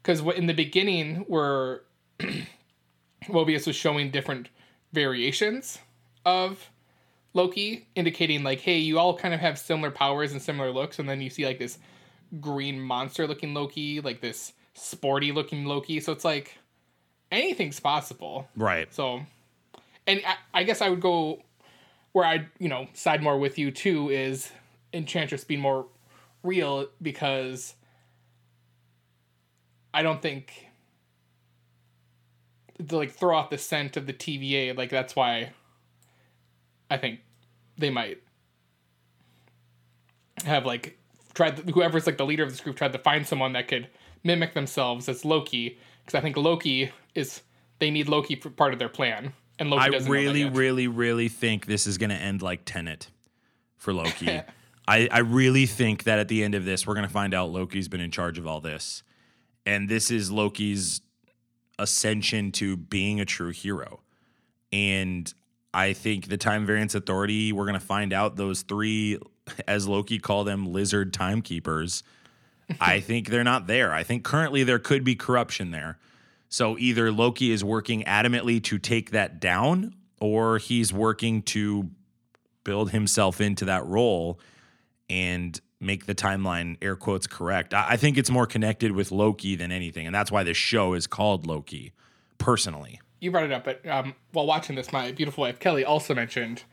[0.03, 1.83] because in the beginning, where
[3.29, 4.49] Mobius was showing different
[4.93, 5.79] variations
[6.25, 6.71] of
[7.35, 11.09] Loki, indicating like, hey, you all kind of have similar powers and similar looks, and
[11.09, 11.79] then you see like this
[12.41, 16.01] green monster looking Loki, like this sporty looking Loki.
[16.01, 16.59] So it's like
[17.31, 18.49] anything's possible.
[18.57, 18.93] Right.
[18.93, 19.21] So,
[20.11, 21.43] and I, I guess I would go
[22.13, 24.51] where I, you know, side more with you too is
[24.93, 25.87] Enchantress being more
[26.43, 27.75] real because
[29.95, 30.67] I don't think
[32.89, 34.77] to like throw off the scent of the TVA.
[34.77, 35.53] Like that's why
[36.91, 37.21] I think
[37.79, 38.21] they might
[40.45, 40.99] have like
[41.35, 43.89] tried whoever's like the leader of this group tried to find someone that could
[44.25, 47.43] mimic themselves as Loki because I think Loki is
[47.79, 50.45] they need Loki for part of their plan and Loki I doesn't know that really,
[50.47, 53.09] really, really think this is going to end like Tenet
[53.77, 54.41] for Loki.
[54.89, 57.51] I, I really think that at the end of this, we're going to find out
[57.51, 59.05] Loki's been in charge of all this.
[59.65, 61.03] And this is Loki's
[61.79, 64.01] ascension to being a true hero.
[64.73, 65.33] And
[65.73, 69.19] I think the Time Variance Authority, we're going to find out those three,
[69.69, 72.03] as Loki call them, lizard timekeepers.
[72.81, 73.93] I think they're not there.
[73.93, 75.99] I think currently there could be corruption there.
[76.51, 81.91] So either Loki is working adamantly to take that down, or he's working to
[82.65, 84.39] build himself into that role
[85.09, 87.73] and make the timeline air quotes correct.
[87.73, 91.07] I, think it's more connected with Loki than anything, and that's why this show is
[91.07, 91.93] called Loki.
[92.39, 96.15] Personally, you brought it up, but um, while watching this, my beautiful wife Kelly also
[96.15, 96.65] mentioned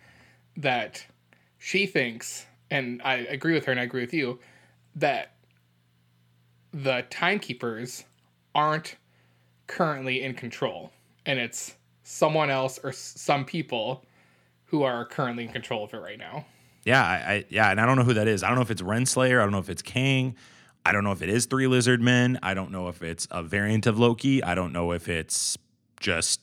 [0.56, 1.06] that
[1.58, 4.40] she thinks, and I agree with her, and I agree with you,
[4.96, 5.34] that
[6.74, 8.06] the timekeepers
[8.56, 8.96] aren't
[9.68, 10.92] currently in control,
[11.26, 14.06] and it's someone else or s- some people
[14.66, 16.46] who are currently in control of it right now.
[16.84, 18.44] yeah, I, I yeah, and I don't know who that is.
[18.44, 19.40] I don't know if it's Renslayer.
[19.40, 20.36] I don't know if it's Kang.
[20.86, 22.40] I don't know if it is three lizard men.
[22.42, 24.42] I don't know if it's a variant of Loki.
[24.42, 25.58] I don't know if it's
[26.00, 26.40] just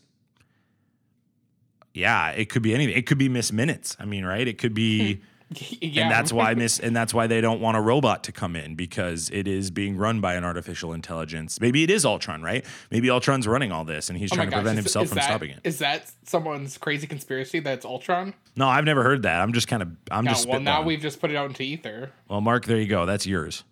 [1.94, 2.96] yeah, it could be anything.
[2.96, 3.96] It could be Miss Minutes.
[4.00, 4.46] I mean, right?
[4.46, 5.22] It could be
[5.80, 8.56] yeah, and that's why Miss and that's why they don't want a robot to come
[8.56, 11.60] in because it is being run by an artificial intelligence.
[11.60, 12.64] Maybe it is Ultron, right?
[12.90, 15.16] Maybe Ultron's running all this and he's Oh trying to prevent is- himself is from
[15.16, 15.60] that- stopping it.
[15.64, 18.34] Is that someone's crazy conspiracy that's Ultron?
[18.56, 19.40] No, I've never heard that.
[19.40, 21.62] I'm just kind of I'm No, just well, now we've just put it out into
[21.62, 22.10] ether.
[22.28, 23.06] Well, Mark, there you go.
[23.06, 23.64] That's yours.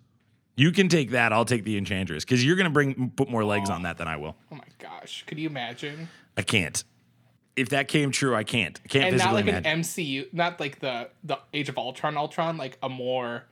[0.55, 1.33] You can take that.
[1.33, 3.73] I'll take the Enchantress because you're going to bring put more legs oh.
[3.73, 4.35] on that than I will.
[4.51, 6.09] Oh my gosh, could you imagine?
[6.37, 6.83] I can't.
[7.55, 8.79] If that came true, I can't.
[8.83, 9.63] I can't and not like an.
[9.63, 13.43] MCU, not like the the Age of Ultron Ultron, like a more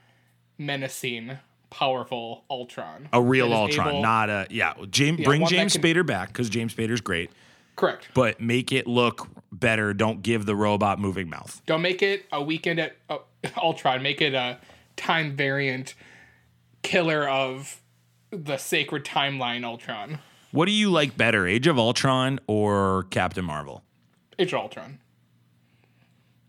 [0.57, 1.37] menacing,
[1.69, 3.09] powerful Ultron.
[3.13, 4.73] a real Ultron, able- not a yeah.
[4.89, 7.29] James, bring James can- Spader back because James Spader's great,
[7.75, 8.09] correct.
[8.13, 9.93] but make it look better.
[9.93, 11.61] Don't give the robot moving mouth.
[11.65, 13.19] Don't make it a weekend at uh,
[13.57, 14.01] Ultron.
[14.01, 14.59] Make it a
[14.95, 15.93] time variant
[16.83, 17.81] killer of
[18.31, 20.19] the sacred timeline Ultron.
[20.51, 23.83] What do you like better, Age of Ultron or Captain Marvel?
[24.41, 24.99] Age of Ultron.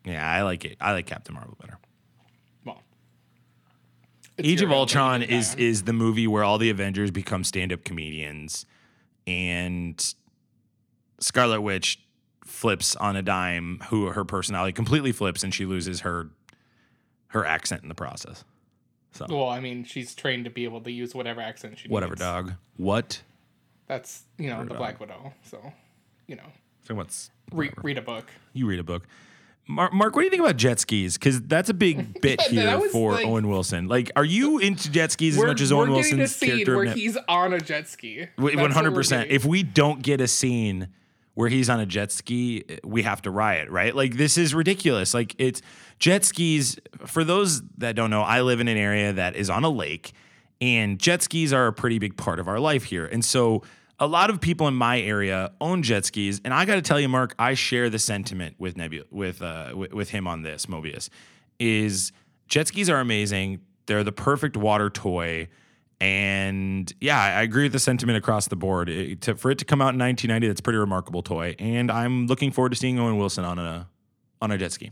[0.04, 0.76] Yeah, I like it.
[0.80, 1.78] I like Captain Marvel better.
[2.64, 2.82] Well,
[4.38, 8.66] Age of Ultron is is the movie where all the Avengers become stand-up comedians
[9.26, 10.14] and
[11.20, 12.00] Scarlet Witch
[12.44, 16.30] flips on a dime who her personality completely flips and she loses her
[17.28, 18.44] her accent in the process.
[19.12, 22.12] So Well, I mean, she's trained to be able to use whatever accent she whatever
[22.12, 22.20] needs.
[22.22, 22.52] dog.
[22.76, 23.22] What?
[23.86, 25.34] That's you know the Black Widow.
[25.44, 25.72] So,
[26.26, 26.46] you know,
[26.82, 28.26] So what's re- read a book.
[28.52, 29.06] you read a book.
[29.68, 31.16] Mark, Mark, what do you think about jet skis?
[31.16, 33.86] Because that's a big bit Yeah, here for like- Owen Wilson.
[33.86, 36.48] Like, are you into jet skis as much as we're Owen getting a Wilson's scene
[36.50, 36.76] character?
[36.76, 38.26] where he's on a jet ski.
[38.36, 39.30] One hundred percent.
[39.30, 40.88] If we don't get a scene
[41.34, 43.94] where he's on a jet ski, we have to riot, right?
[43.94, 45.14] Like this is ridiculous.
[45.14, 45.62] Like it's
[46.00, 46.78] jet skis.
[47.06, 50.12] For those that don't know, I live in an area that is on a lake,
[50.60, 53.06] and jet skis are a pretty big part of our life here.
[53.06, 53.62] And so
[54.02, 56.98] a lot of people in my area own jet skis, and I got to tell
[56.98, 60.66] you, Mark, I share the sentiment with Nebula, with uh, with, with him on this.
[60.66, 61.08] Mobius
[61.60, 62.10] is
[62.48, 63.60] jet skis are amazing.
[63.86, 65.48] They're the perfect water toy.
[66.00, 68.88] And yeah, I agree with the sentiment across the board.
[68.88, 71.54] It, to, for it to come out in 1990, that's pretty remarkable toy.
[71.60, 73.88] And I'm looking forward to seeing Owen Wilson on a
[74.40, 74.90] on a jet ski.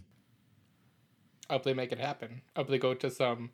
[1.49, 2.43] I hope they make it happen.
[2.55, 3.51] I hope they go to some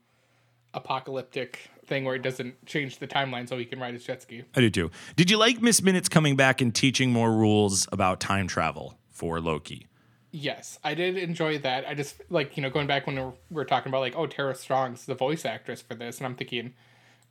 [0.75, 4.45] apocalyptic thing where it doesn't change the timeline so he can ride his jet ski.
[4.55, 4.91] I do too.
[5.17, 9.41] Did you like Miss Minutes coming back and teaching more rules about time travel for
[9.41, 9.87] Loki?
[10.33, 11.87] Yes, I did enjoy that.
[11.89, 14.15] I just like you know going back when we were, we were talking about like
[14.17, 16.75] oh Tara Strong's the voice actress for this, and I'm thinking,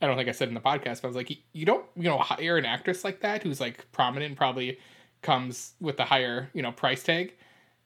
[0.01, 2.03] I don't think I said in the podcast, but I was like, you don't you
[2.03, 4.79] know hire an actress like that who's like prominent, and probably
[5.21, 7.35] comes with a higher you know price tag,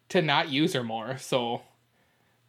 [0.10, 1.18] to not use her more.
[1.18, 1.64] So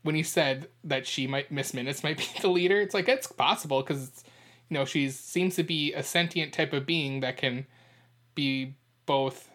[0.02, 3.26] when he said that she might Miss Minutes might be the leader, it's like it's
[3.26, 4.24] possible because
[4.68, 7.66] you know she seems to be a sentient type of being that can
[8.34, 8.74] be
[9.06, 9.50] both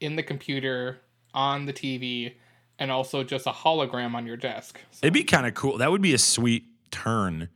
[0.00, 1.00] in the computer,
[1.32, 2.34] on the TV,
[2.78, 4.80] and also just a hologram on your desk.
[4.90, 5.78] So It'd be kind of cool.
[5.78, 7.48] That would be a sweet turn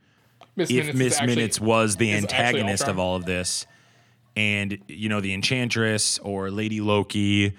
[0.55, 3.65] Miss if Miss Minutes was the antagonist of all of this,
[4.35, 7.53] and you know the Enchantress or Lady Loki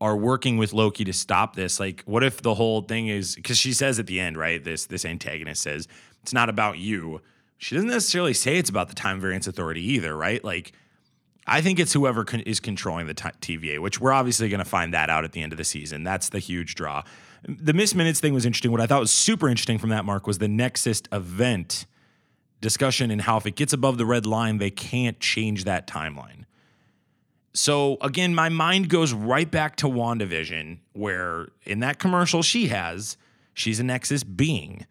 [0.00, 1.80] are working with Loki to stop this.
[1.80, 4.62] Like, what if the whole thing is because she says at the end, right?
[4.62, 5.88] This this antagonist says
[6.22, 7.20] it's not about you.
[7.58, 10.42] She doesn't necessarily say it's about the Time Variance Authority either, right?
[10.44, 10.72] Like,
[11.44, 14.68] I think it's whoever con- is controlling the t- TVA, which we're obviously going to
[14.68, 16.04] find that out at the end of the season.
[16.04, 17.02] That's the huge draw.
[17.48, 18.70] The Miss Minutes thing was interesting.
[18.70, 21.86] What I thought was super interesting from that, Mark, was the Nexus event
[22.60, 26.44] discussion and how if it gets above the red line, they can't change that timeline.
[27.54, 33.16] So again, my mind goes right back to WandaVision, where in that commercial she has,
[33.54, 34.86] she's a Nexus being.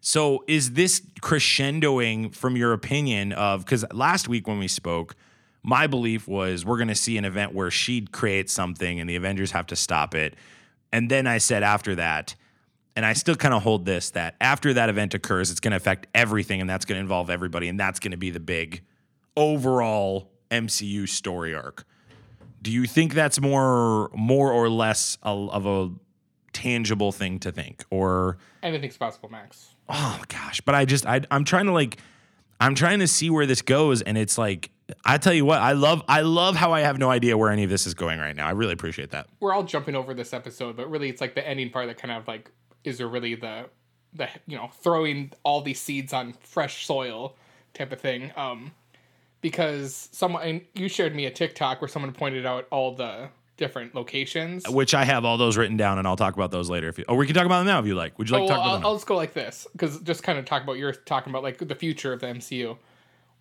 [0.00, 5.16] So is this crescendoing from your opinion of because last week when we spoke,
[5.62, 9.16] my belief was we're going to see an event where she creates something and the
[9.16, 10.34] Avengers have to stop it.
[10.92, 12.36] And then I said after that,
[12.94, 15.76] and I still kind of hold this that after that event occurs, it's going to
[15.76, 17.68] affect everything and that's going to involve everybody.
[17.68, 18.82] And that's going to be the big
[19.36, 21.84] overall MCU story arc.
[22.62, 25.90] Do you think that's more more or less a, of a
[26.52, 29.74] tangible thing to think or Anything's possible, Max.
[29.90, 31.98] oh gosh but i just I, i'm trying to like
[32.58, 34.70] i'm trying to see where this goes and it's like
[35.04, 37.62] i tell you what i love i love how i have no idea where any
[37.62, 40.32] of this is going right now i really appreciate that We're all jumping over this
[40.32, 42.50] episode, but really, it's like the ending part that kind of like
[42.84, 43.66] is there really the
[44.14, 47.36] the you know throwing all these seeds on fresh soil
[47.74, 48.32] type of thing.
[48.34, 48.72] Um,
[49.50, 53.94] because someone and you shared me a TikTok where someone pointed out all the different
[53.94, 54.68] locations.
[54.68, 57.04] which i have all those written down and i'll talk about those later if you
[57.08, 58.52] or we can talk about them now if you like would you like Oh, to
[58.52, 60.74] talk I'll, about them I'll just go like this because just kind of talk about
[60.74, 62.76] you're talking about like the future of the MCU.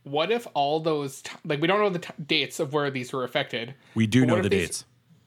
[0.03, 3.11] What if all those t- like we don't know the t- dates of where these
[3.11, 3.73] were affected?
[3.95, 4.85] we do know the these- dates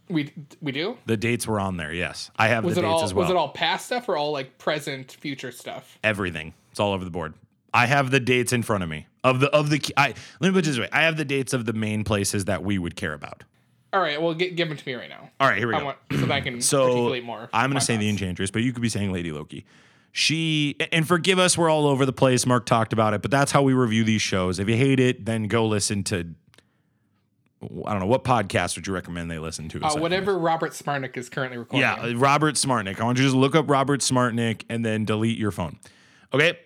[0.09, 0.97] We we do.
[1.07, 3.31] the dates were on there yes i have Was the dates all as well was
[3.31, 5.99] it all past stuff or all like present future stuff?
[6.03, 7.35] everything it's all over the board
[7.75, 10.51] i have the dates in front of me of the of the i let me
[10.53, 12.97] put it this way i have the dates of the main places that we would
[12.97, 13.45] care about
[13.93, 15.31] All right, well, gi- give them to me right now.
[15.41, 17.49] all right here we I go want so that I can So more.
[17.53, 18.09] I'm going to say the.
[18.09, 19.65] Enchantress, but you could be saying Lady Loki.
[20.13, 22.45] She and forgive us, we're all over the place.
[22.47, 24.59] Mark talked about it, but that's how we review these shows.
[24.59, 26.35] If you hate it, then go listen to.
[27.85, 29.81] I don't know what podcast would you recommend they listen to.
[29.83, 31.81] Uh, whatever Robert Smarnick is currently recording.
[31.81, 33.01] yeah, Robert Smartnick.
[33.01, 35.79] I want you to just look up Robert Smartnick and then delete your phone.
[36.33, 36.59] Okay.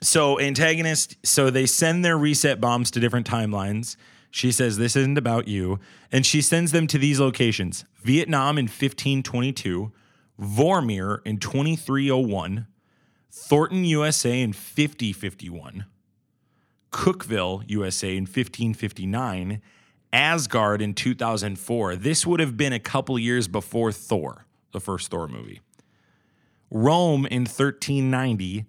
[0.00, 3.96] So, antagonist, so they send their reset bombs to different timelines.
[4.30, 5.80] She says, This isn't about you.
[6.12, 9.92] And she sends them to these locations Vietnam in 1522,
[10.40, 12.66] Vormir in 2301,
[13.30, 15.86] Thornton, USA in 5051,
[16.92, 19.62] Cookville, USA in 1559,
[20.12, 21.96] Asgard in 2004.
[21.96, 25.60] This would have been a couple years before Thor, the first Thor movie.
[26.70, 28.66] Rome in 1390.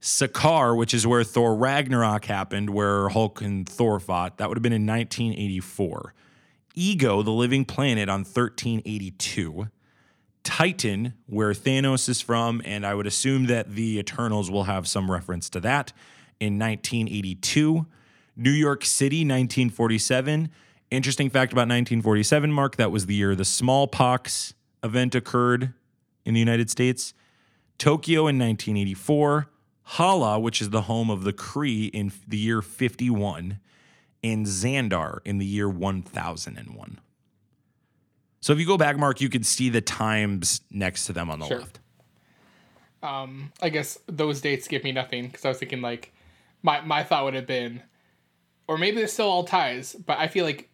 [0.00, 4.62] Sakaar, which is where Thor Ragnarok happened, where Hulk and Thor fought, that would have
[4.62, 6.14] been in 1984.
[6.74, 9.68] Ego, the living planet, on 1382.
[10.42, 15.10] Titan, where Thanos is from, and I would assume that the Eternals will have some
[15.10, 15.92] reference to that,
[16.38, 17.86] in 1982.
[18.36, 20.48] New York City, 1947.
[20.90, 25.74] Interesting fact about 1947, Mark, that was the year the smallpox event occurred
[26.24, 27.12] in the United States.
[27.76, 29.48] Tokyo in 1984.
[29.94, 33.58] Hala, which is the home of the Kree in the year 51.
[34.22, 37.00] And Xandar in the year 1001.
[38.40, 41.40] So if you go back, Mark, you can see the times next to them on
[41.40, 41.60] the Sure.
[41.60, 41.80] left.
[43.02, 46.12] Um, I guess those dates give me nothing because I was thinking like
[46.62, 47.82] my my thought would have been,
[48.68, 50.68] or maybe they're still all ties, but I feel like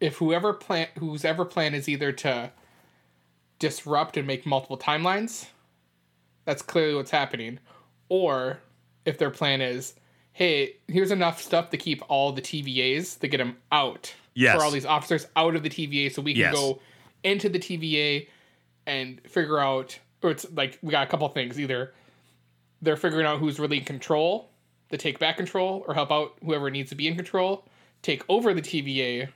[0.00, 2.52] if whoever plan whose ever plan is either to
[3.58, 5.46] disrupt and make multiple timelines,
[6.44, 7.58] that's clearly what's happening,
[8.12, 8.58] or
[9.06, 9.94] if their plan is,
[10.34, 14.54] hey, here's enough stuff to keep all the TVAs to get them out Yes.
[14.56, 16.54] for all these officers out of the TVA, so we can Yes.
[16.54, 16.78] go
[17.22, 18.28] into the TVA
[18.86, 21.92] and figure out or it's like we got a couple things either
[22.82, 24.50] they're figuring out who's really in control
[24.90, 27.64] to take back control or help out whoever needs to be in control
[28.02, 29.28] take over the TVA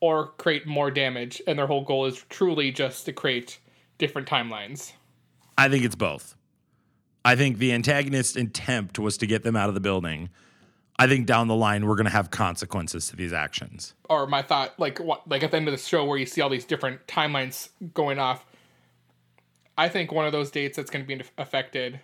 [0.00, 3.58] or create more damage and their whole goal is truly just to create
[3.98, 4.92] different timelines
[5.58, 6.36] I think it's both.
[7.24, 10.30] I think the antagonist's intent was to get them out of the building.
[10.98, 13.94] I think down the line we're going to have consequences to these actions.
[14.10, 16.42] or my thought like what like at the end of the show where you see
[16.42, 18.44] all these different timelines going off
[19.78, 22.00] i think one of those dates that's going to be affected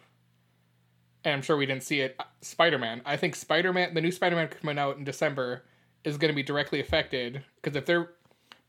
[1.24, 4.48] and i'm sure we didn't see it uh, spider-man i think spider-man the new spider-man
[4.48, 5.64] coming out in december
[6.04, 8.12] is going to be directly affected because if they're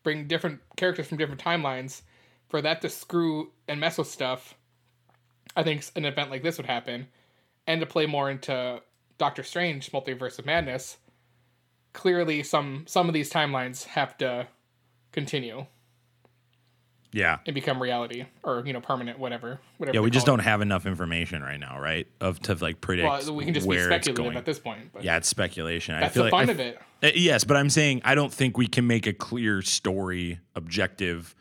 [0.03, 2.01] bringing different characters from different timelines
[2.49, 4.55] for that to screw and mess with stuff
[5.55, 7.07] i think an event like this would happen
[7.65, 8.81] and to play more into
[9.17, 10.97] doctor strange multiverse of madness
[11.93, 14.47] clearly some some of these timelines have to
[15.11, 15.65] continue
[17.13, 17.39] Yeah.
[17.47, 20.61] and become reality or you know permanent whatever whatever Yeah, we just call don't have
[20.61, 22.05] enough information right now, right?
[22.21, 25.17] Of to like predict well we can just be speculative at this point but Yeah,
[25.17, 25.95] it's speculation.
[25.95, 28.13] I that's feel the like fun I of it Uh, Yes, but I'm saying I
[28.13, 31.33] don't think we can make a clear story, objective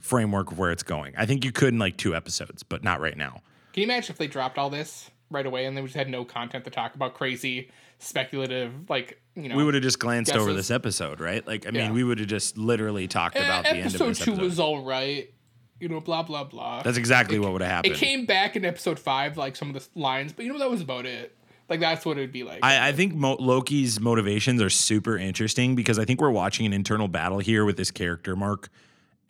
[0.00, 1.14] framework of where it's going.
[1.16, 3.42] I think you could in like two episodes, but not right now.
[3.72, 6.08] can you imagine if they dropped all this right away and then we just had
[6.08, 7.70] no content to talk about crazy
[8.00, 11.46] speculative like you know We would have just glanced over this episode, right?
[11.46, 11.92] Like, I mean, Yeah.
[11.92, 14.44] we would have just literally talked "Eh, about the end of episode this two episode.
[14.44, 15.32] was all right
[15.78, 17.94] you know blah blah blah That's exactly what would have happened.
[17.94, 20.68] it came back in episode five like some of the lines but you know that
[20.70, 21.34] was about it
[21.70, 25.16] like that's what it would be like I, I think Mo- Loki's motivations are super
[25.16, 28.68] interesting because I think we're watching an internal battle here with this character, Mark,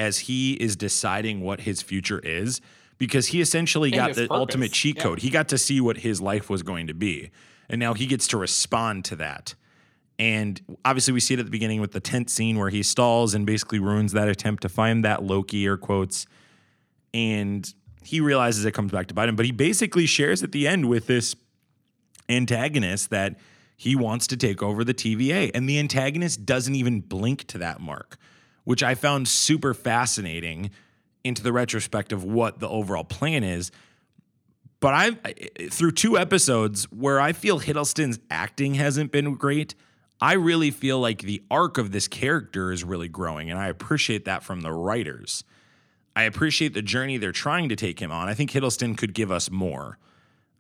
[0.01, 2.61] as he is deciding what his future is.
[2.97, 5.03] Because he essentially got the purpose, ultimate cheat yeah.
[5.03, 5.21] code.
[5.21, 7.31] He got to see what his life was going to be.
[7.69, 9.55] And now he gets to respond to that.
[10.19, 13.33] And obviously, we see it at the beginning with the tent scene where he stalls
[13.33, 16.27] and basically ruins that attempt to find that Loki, air quotes.
[17.15, 17.73] And
[18.03, 19.37] he realizes it comes back to bite him.
[19.37, 21.35] But he basically shares at the end with this
[22.29, 23.39] antagonist that
[23.79, 25.51] he wants to take over the TVA.
[25.55, 28.19] And the antagonist doesn't even blink to that mark,
[28.71, 30.71] which I found super fascinating
[31.25, 33.73] into the retrospect of what the overall plan is.
[34.79, 35.11] But I,
[35.71, 39.75] through two episodes where I feel Hiddleston's acting hasn't been great,
[40.21, 43.51] I really feel like the arc of this character is really growing.
[43.51, 45.43] And I appreciate that from the writers.
[46.14, 48.29] I appreciate the journey they're trying to take him on.
[48.29, 49.99] I think Hiddleston could give us more.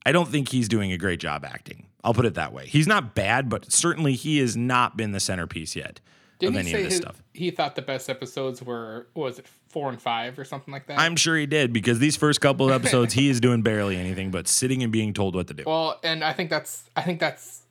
[0.04, 1.86] I don't think he's doing a great job acting.
[2.02, 2.66] I'll put it that way.
[2.66, 6.00] He's not bad, but certainly he has not been the centerpiece yet
[6.40, 7.22] Didn't of he any say of this his, stuff.
[7.32, 10.98] he thought the best episodes were was it four and five or something like that?
[10.98, 14.30] I'm sure he did because these first couple of episodes, he is doing barely anything
[14.30, 15.64] but sitting and being told what to do.
[15.66, 17.62] well, and I think that's I think that's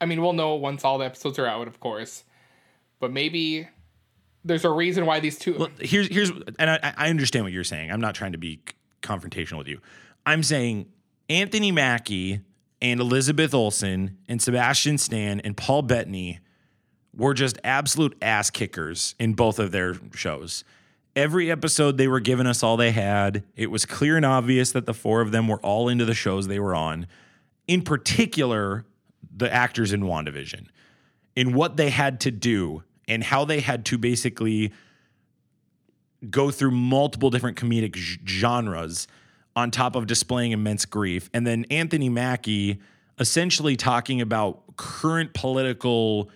[0.00, 2.24] I mean we'll know once all the episodes are out, of course,
[3.00, 3.68] but maybe
[4.44, 5.56] there's a reason why these two.
[5.58, 7.90] Well, here's here's and I, I understand what you're saying.
[7.90, 8.60] I'm not trying to be
[9.02, 9.80] confrontational with you.
[10.26, 10.86] I'm saying
[11.28, 12.40] Anthony Mackie
[12.80, 16.40] and Elizabeth Olsen and Sebastian Stan and Paul Bettany
[17.16, 20.64] were just absolute ass kickers in both of their shows.
[21.14, 23.44] Every episode they were giving us all they had.
[23.54, 26.48] It was clear and obvious that the four of them were all into the shows
[26.48, 27.06] they were on.
[27.68, 28.86] In particular,
[29.34, 30.66] the actors in WandaVision,
[31.36, 34.72] in what they had to do and how they had to basically
[36.30, 37.96] go through multiple different comedic
[38.26, 39.06] genres
[39.54, 41.28] on top of displaying immense grief.
[41.34, 42.80] And then Anthony Mackie
[43.18, 46.30] essentially talking about current political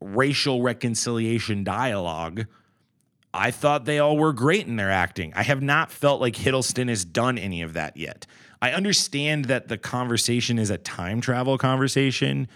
[0.00, 2.46] racial reconciliation dialogue.
[3.32, 5.32] I thought they all were great in their acting.
[5.34, 8.26] I have not felt like Hiddleston has done any of that yet.
[8.62, 12.48] I understand that the conversation is a time travel conversation,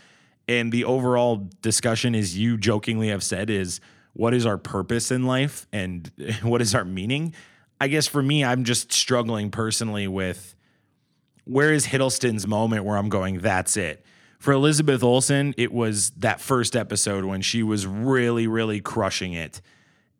[0.46, 3.80] and the overall discussion, as you jokingly have said, is
[4.14, 6.10] what is our purpose in life and
[6.42, 7.34] what is our meaning.
[7.80, 10.54] I guess for me, I'm just struggling personally with
[11.44, 14.04] where is Hiddleston's moment where I'm going, that's it.
[14.38, 19.60] For Elizabeth Olsen, it was that first episode when she was really, really crushing it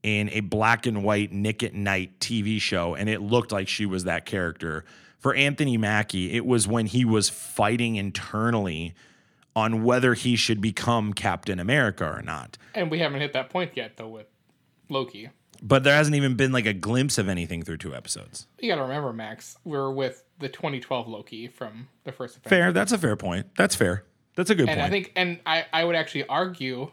[0.03, 3.87] in a black and white Nick at Nite TV show, and it looked like she
[3.87, 4.85] was that character.
[5.19, 8.95] For Anthony Mackie, it was when he was fighting internally
[9.55, 12.59] on whether he should become Captain America or not.
[12.75, 14.27] And we haven't hit that point yet, though, with
[14.89, 15.31] Loki.
[15.61, 18.47] But there hasn't even been like a glimpse of anything through two episodes.
[18.61, 22.51] You got to remember, Max, we're with the 2012 Loki from the first Avengers.
[22.51, 22.73] Fair.
[22.73, 23.47] That's a fair point.
[23.57, 24.05] That's fair.
[24.39, 24.87] That's a good And point.
[24.87, 26.93] I think, and I, I would actually argue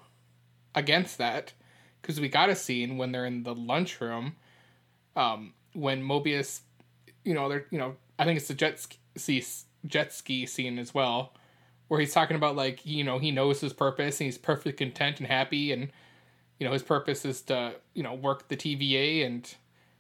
[0.74, 1.54] against that
[2.02, 4.36] because we got a scene when they're in the lunchroom,
[5.16, 6.62] um, when Mobius,
[7.24, 8.80] you know, they're, you know, I think it's the jet
[9.16, 9.46] ski,
[9.86, 11.36] jet ski scene as well,
[11.88, 15.20] where he's talking about like, you know, he knows his purpose and he's perfectly content
[15.20, 15.92] and happy and,
[16.60, 19.54] you know, his purpose is to, you know, work the TVA and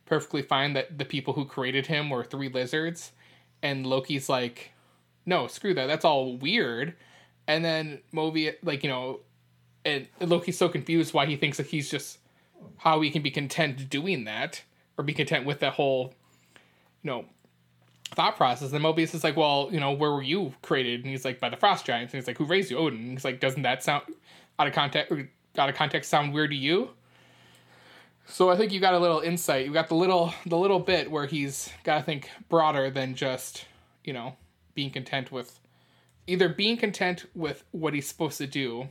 [0.08, 3.12] perfectly fine that the people who created him were three lizards.
[3.62, 4.72] And Loki's like,
[5.28, 5.86] no, screw that.
[5.86, 6.96] That's all weird.
[7.48, 9.20] And then Mobius, like, you know,
[9.84, 12.18] and Loki's so confused why he thinks that he's just
[12.78, 14.64] how he can be content doing that
[14.98, 16.14] or be content with that whole,
[17.04, 17.26] you know,
[18.12, 18.72] thought process.
[18.72, 21.02] And Mobius is like, well, you know, where were you created?
[21.02, 22.14] And he's like, by the Frost Giants.
[22.14, 22.78] And he's like, who raised you?
[22.78, 23.00] Odin.
[23.00, 24.04] And he's like, doesn't that sound
[24.58, 25.14] out of context?
[25.58, 26.90] Out of context, sound weird to you?
[28.28, 29.66] So I think you got a little insight.
[29.66, 33.66] You got the little the little bit where he's got to think broader than just
[34.04, 34.36] you know
[34.74, 35.60] being content with
[36.28, 38.90] either being content with what he's supposed to do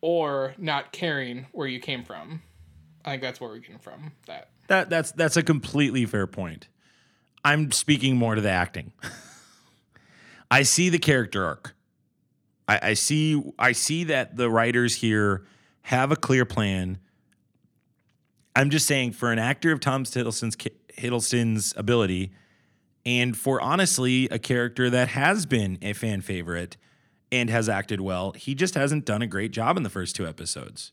[0.00, 2.42] or not caring where you came from.
[3.04, 4.50] I think that's where we're getting from that.
[4.68, 6.68] That that's that's a completely fair point.
[7.44, 8.92] I'm speaking more to the acting.
[10.50, 11.74] I see the character arc.
[12.68, 15.44] I, I see I see that the writers here
[15.82, 16.98] have a clear plan.
[18.54, 20.56] I'm just saying for an actor of Tom Hiddleston's
[20.96, 22.32] Hiddleston's ability,
[23.04, 26.76] and for honestly a character that has been a fan favorite
[27.32, 30.26] and has acted well, he just hasn't done a great job in the first two
[30.26, 30.92] episodes.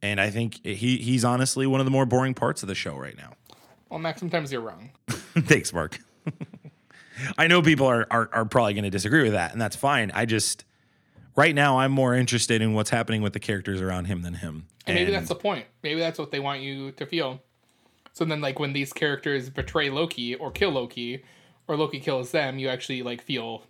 [0.00, 2.96] And I think he he's honestly one of the more boring parts of the show
[2.96, 3.32] right now.
[3.88, 4.90] Well, Max, sometimes you're wrong.
[5.08, 5.98] Thanks, Mark.
[7.38, 10.12] I know people are are, are probably going to disagree with that, and that's fine.
[10.14, 10.64] I just
[11.36, 14.66] right now I'm more interested in what's happening with the characters around him than him.
[14.86, 15.66] And maybe that's the point.
[15.82, 17.42] Maybe that's what they want you to feel.
[18.18, 21.22] So then, like when these characters betray Loki or kill Loki,
[21.68, 23.62] or Loki kills them, you actually like feel.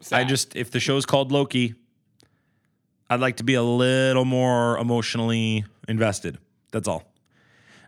[0.00, 0.20] Sad.
[0.22, 1.74] I just if the show's called Loki,
[3.10, 6.38] I'd like to be a little more emotionally invested.
[6.72, 7.12] That's all.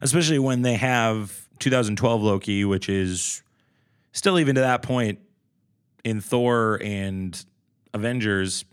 [0.03, 3.43] Especially when they have 2012 Loki, which is
[4.13, 5.19] still even to that point
[6.05, 7.43] in Thor and
[7.95, 8.67] Avengers,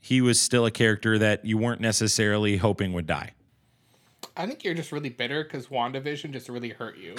[0.00, 3.34] he was still a character that you weren't necessarily hoping would die.
[4.36, 7.14] I think you're just really bitter because WandaVision just really hurt you.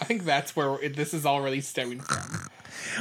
[0.00, 2.48] I think that's where it, this is all really stemming from.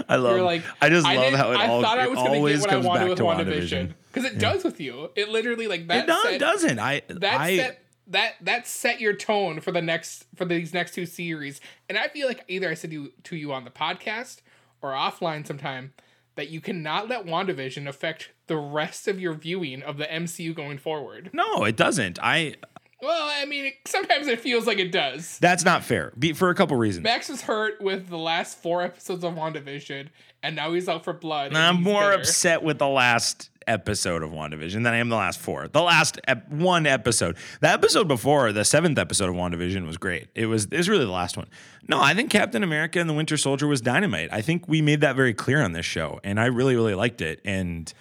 [0.09, 0.35] I love.
[0.35, 2.37] You're like, I just I love how it I all thought I was gonna get
[2.37, 5.11] always what I comes wanted back with to WandaVision because it does with you.
[5.15, 6.03] It literally like that.
[6.03, 6.79] It no, set, it doesn't.
[6.79, 10.93] I That I set that that set your tone for the next for these next
[10.93, 14.41] two series, and I feel like either I said you to you on the podcast
[14.81, 15.93] or offline sometime
[16.35, 20.77] that you cannot let WandaVision affect the rest of your viewing of the MCU going
[20.77, 21.31] forward.
[21.33, 22.19] no, it doesn't.
[22.21, 22.55] I
[23.01, 25.37] Well, I mean, it, sometimes it feels like it does.
[25.39, 26.13] that's not fair.
[26.17, 27.03] Be, for a couple reasons.
[27.03, 30.09] Max was hurt with the last four episodes of WandaVision,
[30.41, 31.47] and now he's out for blood.
[31.49, 32.21] and I'm more bitter.
[32.21, 35.67] upset with the last episode of WandaVision than I am the last four.
[35.67, 37.35] The last ep- one episode.
[37.59, 40.29] The episode before, the seventh episode of WandaVision was great.
[40.33, 41.47] It was it was really the last one.
[41.87, 44.29] No, I think Captain America and the Winter Soldier was dynamite.
[44.31, 47.21] I think we made that very clear on this show, and I really, really liked
[47.21, 47.41] it.
[47.45, 47.93] And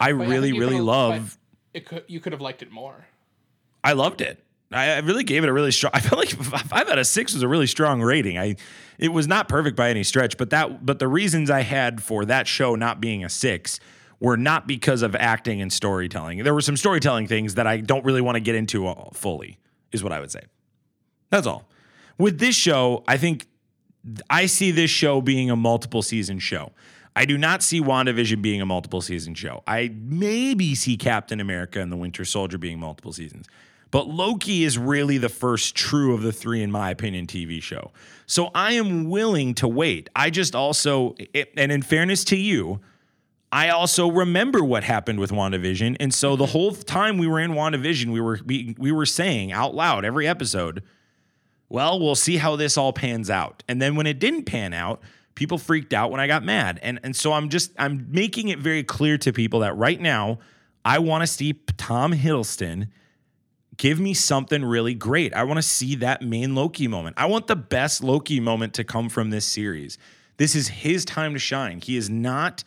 [0.00, 1.36] I But really, really love
[1.74, 3.06] It could you could have liked it more.
[3.82, 4.42] I loved it.
[4.70, 5.92] I, really gave it a really strong.
[5.94, 8.38] I felt like five out of six was a really strong rating.
[8.38, 8.56] I,
[8.98, 12.24] it was not perfect by any stretch, but that, but the reasons I had for
[12.26, 13.80] that show not being a six
[14.20, 16.42] were not because of acting and storytelling.
[16.42, 19.58] There were some storytelling things that I don't really want to get into uh, fully.
[19.90, 20.42] Is what I would say.
[21.30, 21.66] That's all.
[22.18, 23.46] With this show, I think
[24.28, 26.72] I see this show being a multiple season show.
[27.16, 29.62] I do not see WandaVision being a multiple season show.
[29.66, 33.46] I maybe see Captain America and the Winter Soldier being multiple seasons.
[33.90, 37.90] But Loki is really the first true of the three, in my opinion, TV show.
[38.26, 40.10] So I am willing to wait.
[40.14, 41.14] I just also,
[41.56, 42.80] and in fairness to you,
[43.50, 45.96] I also remember what happened with WandaVision.
[46.00, 46.52] And so the mm-hmm.
[46.52, 50.28] whole time we were in WandaVision, we were we, we were saying out loud every
[50.28, 50.82] episode,
[51.70, 53.62] well, we'll see how this all pans out.
[53.68, 55.00] And then when it didn't pan out,
[55.34, 56.78] people freaked out when I got mad.
[56.82, 60.40] And and so I'm just I'm making it very clear to people that right now
[60.84, 62.88] I want to see Tom Hiddleston
[63.78, 65.32] give me something really great.
[65.32, 67.16] I want to see that main Loki moment.
[67.18, 69.96] I want the best Loki moment to come from this series.
[70.36, 71.80] This is his time to shine.
[71.80, 72.62] He is not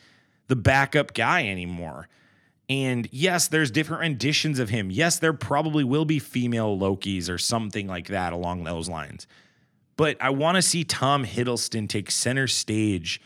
[0.48, 2.08] the backup guy anymore.
[2.68, 4.90] And yes, there's different renditions of him.
[4.90, 9.28] Yes, there probably will be female Lokis or something like that along those lines.
[9.98, 13.22] But I want to see Tom Hiddleston take center stage.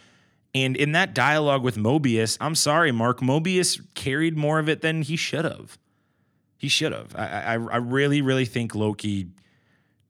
[0.55, 5.03] And in that dialogue with Mobius, I'm sorry, Mark, Mobius carried more of it than
[5.03, 5.77] he should have.
[6.57, 7.15] He should have.
[7.15, 9.27] I, I, I really, really think Loki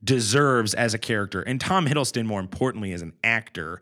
[0.04, 3.82] deserves as a character, and Tom Hiddleston, more importantly, as an actor,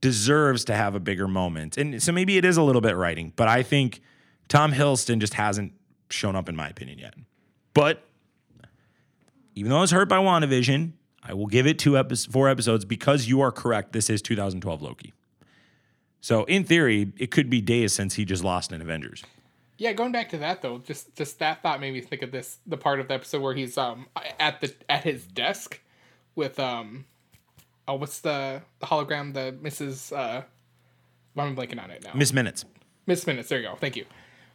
[0.00, 1.76] deserves to have a bigger moment.
[1.76, 4.00] And so maybe it is a little bit writing, but I think
[4.48, 5.72] Tom Hiddleston just hasn't
[6.08, 7.14] shown up in my opinion yet.
[7.74, 8.02] But
[9.54, 10.92] even though I was hurt by WandaVision,
[11.22, 13.92] I will give it two episodes, four episodes because you are correct.
[13.92, 15.12] This is 2012 Loki.
[16.20, 19.22] So in theory, it could be days since he just lost in Avengers.
[19.80, 22.58] Yeah, going back to that though, just just that thought made me think of this
[22.66, 24.08] the part of the episode where he's um
[24.38, 25.80] at the at his desk
[26.34, 27.06] with um
[27.88, 30.14] oh what's the, the hologram the Mrs.
[30.14, 30.42] uh
[31.34, 32.10] I'm blanking on it now.
[32.14, 32.66] Miss Minutes.
[33.06, 33.74] Miss Minutes, there you go.
[33.74, 34.04] Thank you.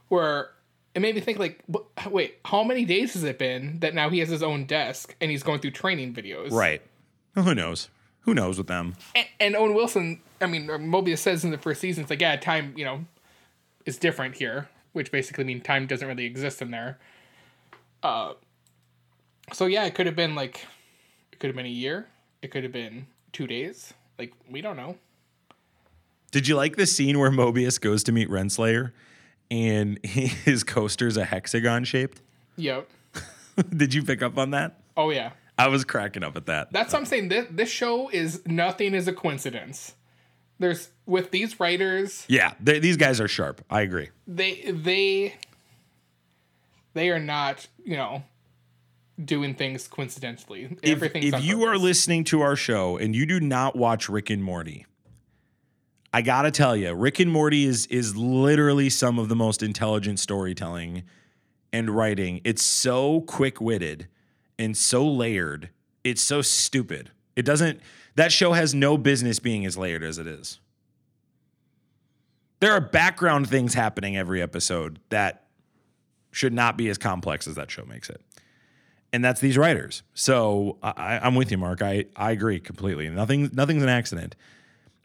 [0.09, 0.51] Where
[0.93, 4.11] it made me think like wh- wait, how many days has it been that now
[4.11, 6.51] he has his own desk and he's going through training videos?
[6.51, 6.84] Right.
[7.34, 7.89] Who knows?
[8.21, 8.95] Who knows with them?
[9.15, 12.36] And, and Owen Wilson, I mean, Mobius says in the first season, it's like, yeah,
[12.36, 13.05] time, you know,
[13.88, 16.97] is different here, which basically mean time doesn't really exist in there.
[18.01, 18.33] Uh,
[19.51, 20.65] so yeah, it could have been like,
[21.31, 22.07] it could have been a year.
[22.41, 23.93] It could have been two days.
[24.17, 24.95] Like we don't know.
[26.31, 28.91] Did you like the scene where Mobius goes to meet Renslayer
[29.51, 32.21] and his coaster's a hexagon shaped?
[32.57, 32.89] Yep.
[33.75, 34.79] Did you pick up on that?
[34.95, 35.31] Oh yeah.
[35.57, 36.71] I was cracking up at that.
[36.71, 37.27] That's what I'm saying.
[37.27, 39.93] This, this show is nothing is a coincidence.
[40.60, 43.64] There's with these writers, Yeah, they- these guys are sharp.
[43.70, 44.10] I agree.
[44.28, 45.36] they they
[46.93, 48.24] they are not, you know,
[49.24, 50.78] doing things coincidentally.
[50.82, 54.30] If, Everything's if you are listening to our show and you do not watch Rick
[54.30, 54.86] and Morty,
[56.14, 60.20] I gotta tell you, Rick and Morty is is literally some of the most intelligent
[60.20, 61.03] storytelling
[61.74, 62.39] and writing.
[62.45, 64.08] It's so quick witted
[64.58, 65.70] and so layered.
[66.06, 67.12] It's so stupid.
[67.36, 67.82] It doesn't.
[68.16, 70.59] That show has no business being as layered as it is.
[72.59, 75.47] There are background things happening every episode that
[76.32, 78.22] should not be as complex as that show makes it
[79.16, 80.03] and that's these writers.
[80.13, 81.82] So I, I'm with you, Mark.
[81.82, 83.09] I, I agree completely.
[83.09, 84.36] Nothing nothing's an accident.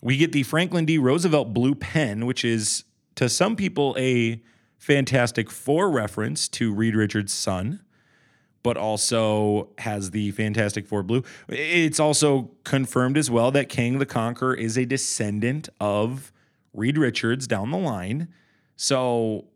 [0.03, 0.99] We get the Franklin D.
[0.99, 2.83] Roosevelt blue pen, which is
[3.15, 4.43] to some people a
[4.79, 7.83] Fantastic Four reference to Reed Richards' son,
[8.63, 11.23] but also has the Fantastic Four blue.
[11.49, 16.33] It's also confirmed as well that Kang the Conqueror is a descendant of
[16.73, 18.29] Reed Richards down the line.
[18.77, 19.47] So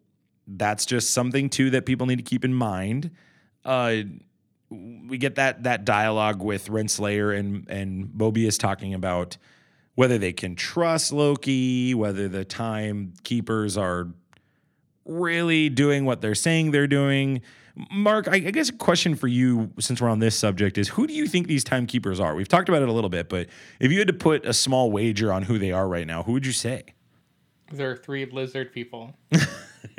[0.46, 3.10] that's just something too that people need to keep in mind.
[3.64, 3.96] Uh,
[4.70, 9.36] we get that that dialogue with Renslayer and and Mobius talking about
[9.94, 14.08] whether they can trust Loki, whether the timekeepers are
[15.04, 17.42] really doing what they're saying they're doing.
[17.90, 21.06] Mark, I, I guess a question for you, since we're on this subject, is who
[21.06, 22.36] do you think these timekeepers are?
[22.36, 23.48] We've talked about it a little bit, but
[23.80, 26.32] if you had to put a small wager on who they are right now, who
[26.32, 26.94] would you say?
[27.76, 29.14] there are three lizard people.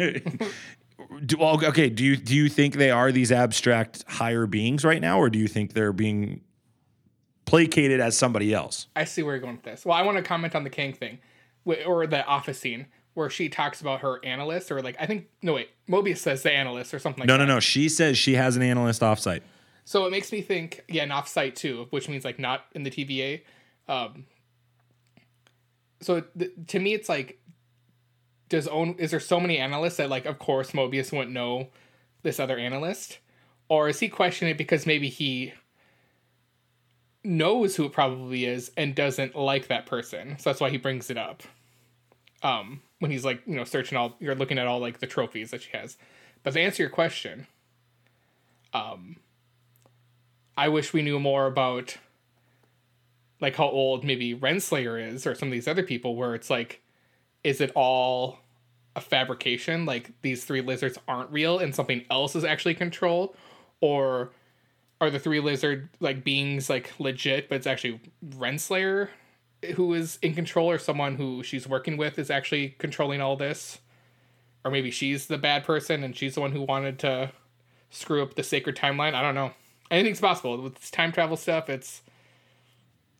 [1.25, 1.89] Do, well, okay.
[1.89, 5.37] Do you do you think they are these abstract higher beings right now, or do
[5.37, 6.41] you think they're being
[7.45, 8.87] placated as somebody else?
[8.95, 9.85] I see where you're going with this.
[9.85, 11.19] Well, I want to comment on the Kang thing,
[11.65, 15.53] or the office scene where she talks about her analyst, or like I think no
[15.53, 17.45] wait, Mobius says the analyst or something like No, that.
[17.45, 17.59] no, no.
[17.59, 19.41] She says she has an analyst offsite.
[19.85, 22.91] So it makes me think, yeah, an offsite too, which means like not in the
[22.91, 23.41] TVA.
[23.87, 24.25] Um,
[26.01, 27.39] so th- to me, it's like,
[28.49, 31.69] does own is there so many analysts that like, of course, Mobius wouldn't know
[32.23, 33.19] this other analyst,
[33.69, 35.53] or is he questioning it because maybe he
[37.23, 41.09] knows who it probably is and doesn't like that person, so that's why he brings
[41.09, 41.41] it up.
[42.43, 45.51] Um, when he's like, you know, searching all, you're looking at all like the trophies
[45.51, 45.97] that she has.
[46.43, 47.47] But to answer your question,
[48.73, 49.17] um
[50.57, 51.97] I wish we knew more about
[53.41, 56.81] like how old maybe Renslayer is or some of these other people where it's like
[57.43, 58.39] is it all
[58.95, 59.85] a fabrication?
[59.85, 63.35] Like these three lizards aren't real and something else is actually control
[63.81, 64.31] or
[65.01, 67.99] are the three lizard like beings like legit but it's actually
[68.37, 69.09] Renslayer
[69.73, 73.79] who is in control or someone who she's working with is actually controlling all this
[74.63, 77.31] or maybe she's the bad person and she's the one who wanted to
[77.91, 79.13] screw up the sacred timeline.
[79.13, 79.51] I don't know.
[79.91, 81.69] Anything's possible with this time travel stuff.
[81.69, 82.01] It's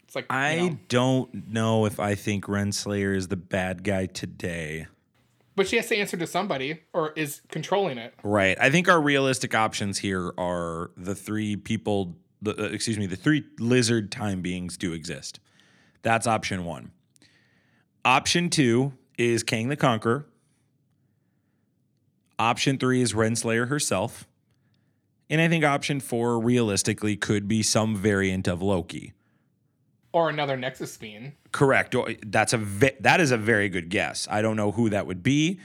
[0.04, 0.80] it's like I you know.
[0.90, 4.88] don't know if I think Renslayer is the bad guy today.
[5.56, 8.14] but she has to answer to somebody or is controlling it.
[8.24, 8.58] Right.
[8.60, 13.16] I think our realistic options here are the three people, the, uh, excuse me, the
[13.16, 15.40] three lizard time beings do exist.
[16.06, 16.92] That's option one.
[18.06, 20.28] Option two is Kang the Conqueror.
[22.38, 24.28] Option three is Renslayer herself.
[25.32, 29.14] And I think option four, realistically, could be some variant of Loki.
[30.14, 31.34] Or another Nexus being.
[31.52, 31.96] Correct.
[31.96, 34.28] Oh, that's a ve- that is a very good guess.
[34.30, 35.60] I don't know who that would be.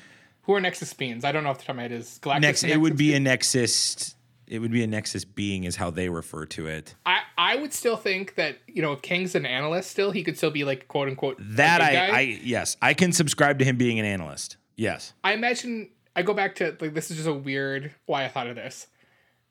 [0.45, 1.23] Who are Nexus beings?
[1.23, 1.93] I don't know off the top of my head.
[1.93, 4.15] Is Galactus Next, a it would be a Nexus.
[4.51, 6.97] It would be a Nexus being, is how they refer to it.
[7.07, 10.37] I, I would still think that, you know, if Kang's an analyst still, he could
[10.37, 12.19] still be like quote unquote That I, guy.
[12.19, 14.57] I yes, I can subscribe to him being an analyst.
[14.75, 15.13] Yes.
[15.23, 18.49] I imagine I go back to like this is just a weird why I thought
[18.49, 18.89] of this.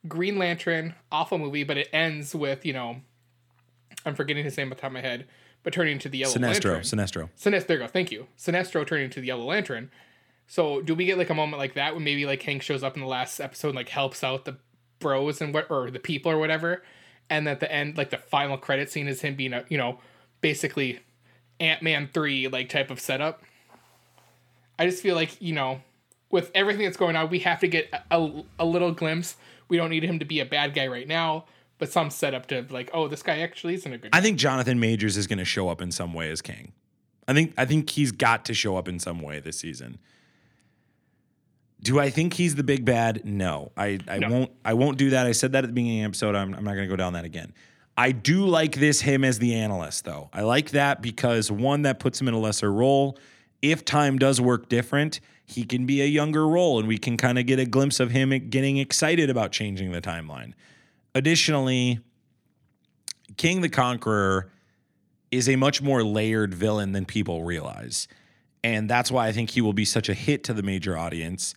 [0.05, 2.97] Green Lantern, awful movie, but it ends with, you know,
[4.05, 5.27] I'm forgetting his name off the top of my head,
[5.63, 6.73] but turning into the Yellow Sinestro.
[6.73, 6.81] Lantern.
[6.81, 7.29] Sinestro.
[7.37, 7.87] Sinestro, there you go.
[7.87, 8.27] Thank you.
[8.37, 9.91] Sinestro turning into the Yellow Lantern.
[10.47, 12.95] So do we get like a moment like that when maybe like Kang shows up
[12.95, 14.57] in the last episode and like helps out the
[14.99, 16.83] bros and what or the people or whatever,
[17.29, 19.99] and at the end like the final credit scene is him being a you know
[20.41, 20.99] basically
[21.59, 23.43] Ant Man three like type of setup.
[24.77, 25.81] I just feel like you know
[26.31, 29.35] with everything that's going on, we have to get a, a, a little glimpse.
[29.67, 31.45] We don't need him to be a bad guy right now,
[31.77, 34.09] but some setup to like, oh, this guy actually isn't a good.
[34.13, 36.73] I think Jonathan Majors is going to show up in some way as Kang.
[37.27, 39.99] I think I think he's got to show up in some way this season.
[41.82, 43.23] Do I think he's the big bad?
[43.23, 44.30] No, I, I No.
[44.30, 44.51] won't.
[44.65, 45.25] I won't do that.
[45.25, 46.36] I said that at the beginning of the episode.
[46.36, 47.53] I'm, I'm not going to go down that again.
[47.97, 50.30] I do like this him as the analyst though.
[50.34, 53.17] I like that because one that puts him in a lesser role.
[53.61, 57.38] If time does work different, he can be a younger role, and we can kind
[57.39, 60.53] of get a glimpse of him getting excited about changing the timeline.
[61.15, 61.99] Additionally,
[63.38, 64.49] Kang the Conqueror
[65.32, 68.07] is a much more layered villain than people realize.
[68.63, 71.53] And that's why I think he will be such a hit to the major audience.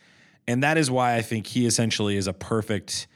[0.46, 3.06] And that is why I think he essentially is a perfect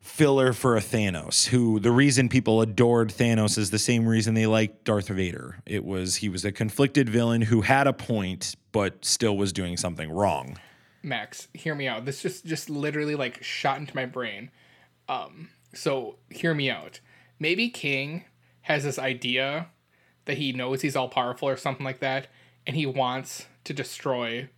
[0.00, 4.46] filler for a Thanos, who the reason people adored Thanos is the same reason they
[4.46, 5.58] liked Darth Vader.
[5.66, 9.76] It was he was a conflicted villain who had a point, but still was doing
[9.76, 10.58] something wrong.
[11.02, 12.04] Max, hear me out.
[12.04, 14.50] This just just literally like shot into my brain.
[15.08, 17.00] Um, so hear me out.
[17.38, 18.24] Maybe Kang
[18.62, 19.68] has this idea
[20.24, 22.26] that he knows he's all powerful or something like that,
[22.66, 24.48] and he wants to destroy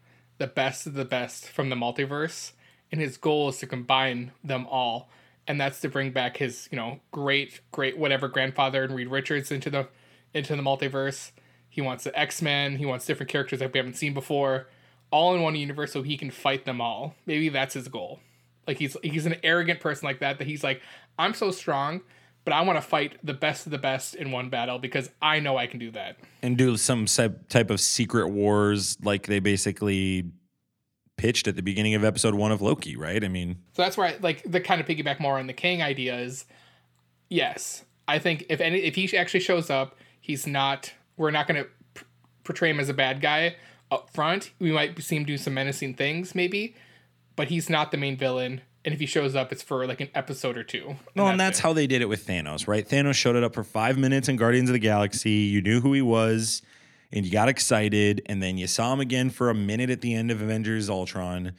[0.41, 2.53] the best of the best from the multiverse,
[2.91, 5.11] and his goal is to combine them all,
[5.47, 9.53] and that's to bring back his you know great great whatever grandfather and Reed Richards
[9.53, 9.89] into the
[10.33, 11.31] into the multiverse.
[11.69, 12.77] He wants the X Men.
[12.77, 14.67] He wants different characters that we haven't seen before,
[15.11, 17.15] all in one universe, so he can fight them all.
[17.27, 18.21] Maybe that's his goal.
[18.67, 20.39] Like he's he's an arrogant person like that.
[20.39, 20.81] That he's like,
[21.19, 22.01] I'm so strong,
[22.45, 25.41] but I want to fight the best of the best in one battle because I
[25.41, 26.17] know I can do that.
[26.43, 30.31] And do some type of secret wars like they basically
[31.17, 33.23] pitched at the beginning of episode one of Loki, right?
[33.23, 35.83] I mean, So that's where I like the kind of piggyback more on the Kang
[35.83, 36.47] idea is
[37.29, 41.63] yes, I think if any if he actually shows up, he's not we're not going
[41.63, 42.07] to p-
[42.45, 43.57] portray him as a bad guy
[43.91, 44.53] up front.
[44.59, 46.75] We might see him do some menacing things maybe,
[47.37, 48.63] but he's not the main villain.
[48.85, 50.97] And if he shows up, it's for like an episode or two.
[51.15, 51.63] no, and that's it.
[51.63, 52.89] how they did it with Thanos, right?
[52.89, 55.31] Thanos showed it up for five minutes in Guardians of the Galaxy.
[55.31, 56.63] You knew who he was,
[57.13, 60.15] and you got excited, and then you saw him again for a minute at the
[60.15, 61.53] end of Avengers Ultron.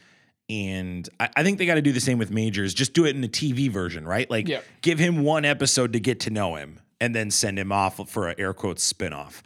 [0.49, 2.73] And I, I think they got to do the same with Majors.
[2.73, 4.29] Just do it in the TV version, right?
[4.29, 4.65] Like, Yep.
[4.81, 8.29] give him one episode to get to know him, and then send him off for
[8.29, 9.41] a air quotes spinoff.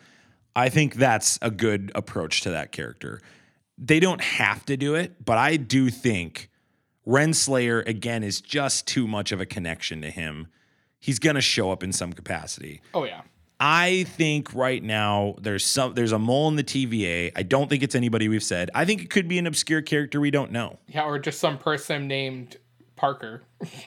[0.55, 3.19] I think that's a good approach to that character.
[3.77, 6.49] They don't have to do it, but I do think
[7.07, 10.47] Renslayer again is just too much of a connection to him.
[10.99, 12.81] He's gonna show up in some capacity.
[12.93, 13.21] Oh yeah.
[13.59, 17.31] I think right now there's some there's a mole in the TVA.
[17.35, 18.69] I don't think it's anybody we've said.
[18.75, 20.79] I think it could be an obscure character we don't know.
[20.87, 22.57] Yeah, or just some person named
[22.95, 23.43] Parker.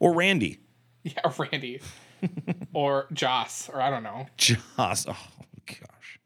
[0.00, 0.58] Or Randy.
[1.02, 1.80] Yeah, or Randy.
[2.72, 4.26] or Joss, or I don't know.
[4.36, 5.06] Joss.
[5.08, 5.16] Oh
[5.66, 6.18] gosh.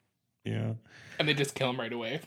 [0.45, 0.73] Yeah.
[1.19, 2.21] And they just kill him right away.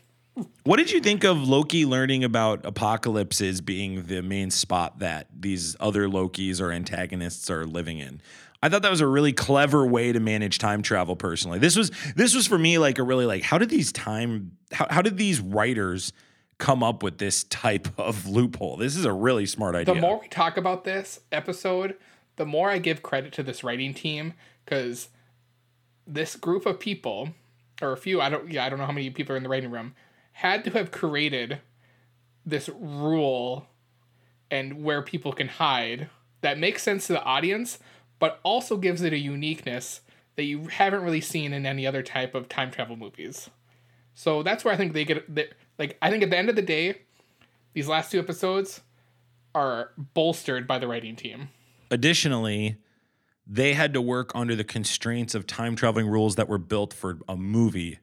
[0.63, 5.75] What did you think of Loki learning about apocalypses being the main spot that these
[5.79, 8.21] other Lokis or antagonists are living in?
[8.61, 11.59] I thought that was a really clever way to manage time travel personally.
[11.59, 14.88] This was this was for me like a really like how did these time how,
[14.89, 16.13] how did these writers
[16.57, 18.77] come up with this type of loophole?
[18.77, 19.93] This is a really smart idea.
[19.93, 21.97] The more we talk about this episode,
[22.38, 25.09] the more I give credit to this writing team because
[26.07, 27.29] this group of people,
[27.81, 29.49] or a few, I don't, yeah, I don't know how many people are in the
[29.49, 29.93] writing room,
[30.34, 31.59] had to have created
[32.45, 33.67] this rule
[34.51, 36.09] and where people can hide
[36.41, 37.79] that makes sense to the audience,
[38.19, 40.01] but also gives it a uniqueness
[40.36, 43.49] that you haven't really seen in any other type of time travel movies.
[44.13, 46.55] So that's where I think they get they, like I think at the end of
[46.55, 47.01] the day,
[47.73, 48.81] these last two episodes
[49.55, 51.49] are bolstered by the writing team.
[51.89, 52.77] Additionally,
[53.45, 57.19] they had to work under the constraints of time traveling rules that were built for
[57.27, 57.99] a movie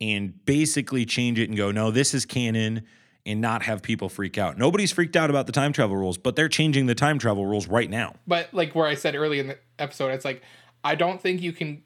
[0.00, 2.82] and basically change it and go, no, this is canon
[3.26, 4.56] and not have people freak out.
[4.56, 7.68] Nobody's freaked out about the time travel rules, but they're changing the time travel rules
[7.68, 8.14] right now.
[8.26, 10.42] But like where I said early in the episode, it's like
[10.82, 11.82] I don't think you can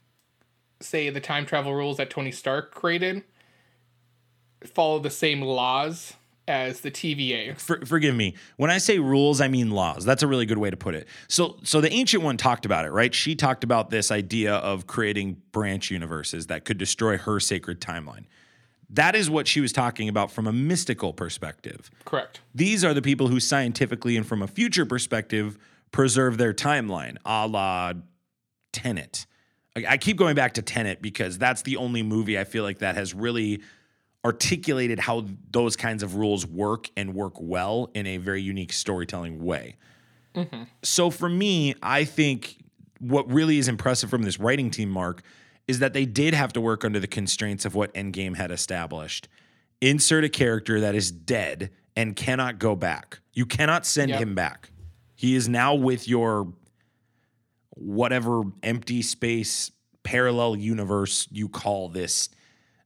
[0.81, 3.25] say the time travel rules that Tony Stark created
[4.65, 6.15] follow the same laws
[6.47, 7.59] as the TVA.
[7.59, 8.35] For, forgive me.
[8.57, 10.05] When I say rules, I mean laws.
[10.05, 11.09] That's a really good way to put it.
[11.29, 13.15] So, so the ancient one talked about it, right?
[13.15, 18.25] She talked about this idea of creating branch universes that could destroy her sacred timeline.
[18.91, 21.91] That is what she was talking about from a mystical perspective.
[22.05, 22.41] Correct.
[22.55, 25.59] These are the people who scientifically and from a future perspective
[25.91, 27.95] preserve their timeline, a la
[28.73, 29.27] Tenet.
[29.77, 32.79] I, I keep going back to Tenet because that's the only movie I feel like
[32.79, 33.63] that has really
[34.25, 39.45] articulated how those kinds of rules work and work well in a very unique storytelling
[39.45, 39.77] way.
[40.35, 40.63] Mm-hmm.
[40.83, 42.57] So for me, I think
[42.99, 45.23] what really is impressive from this writing team, Mark,
[45.69, 49.29] is that they did have to work under the constraints of what Endgame had established.
[49.81, 53.21] Insert a character that is dead and cannot go back.
[53.33, 54.21] You cannot send Yep.
[54.21, 54.71] him back.
[55.15, 56.53] He is now with your
[57.71, 59.71] whatever empty space
[60.03, 62.29] parallel universe you call this.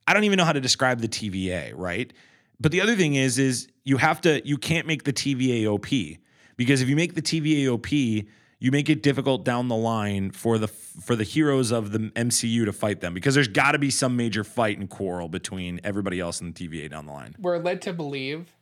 [0.09, 2.11] I don't even know how to describe the TVA, right?
[2.59, 6.19] But the other thing is is you have to you can't make the TVA OP
[6.57, 7.93] because if you make the TVA OP,
[8.59, 12.65] you make it difficult down the line for the for the heroes of the MCU
[12.65, 16.21] to fight them because there's got to be some major fight and quarrel between everybody
[16.21, 17.37] else in the TVA down the line.
[17.39, 18.57] We're led to believe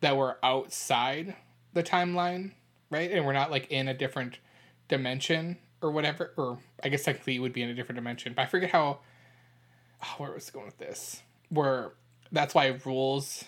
[0.00, 1.34] that we're outside
[1.72, 2.52] the timeline,
[2.88, 3.10] right?
[3.10, 4.38] And we're not like in a different
[4.86, 6.32] dimension or whatever.
[6.36, 8.32] Or I guess technically it would be in a different dimension.
[8.32, 9.00] But I forget how
[10.18, 11.22] where was I going with this?
[11.48, 11.92] Where
[12.32, 13.44] that's why rules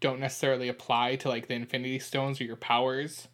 [0.00, 3.28] don't necessarily apply to like the Infinity Stones or your powers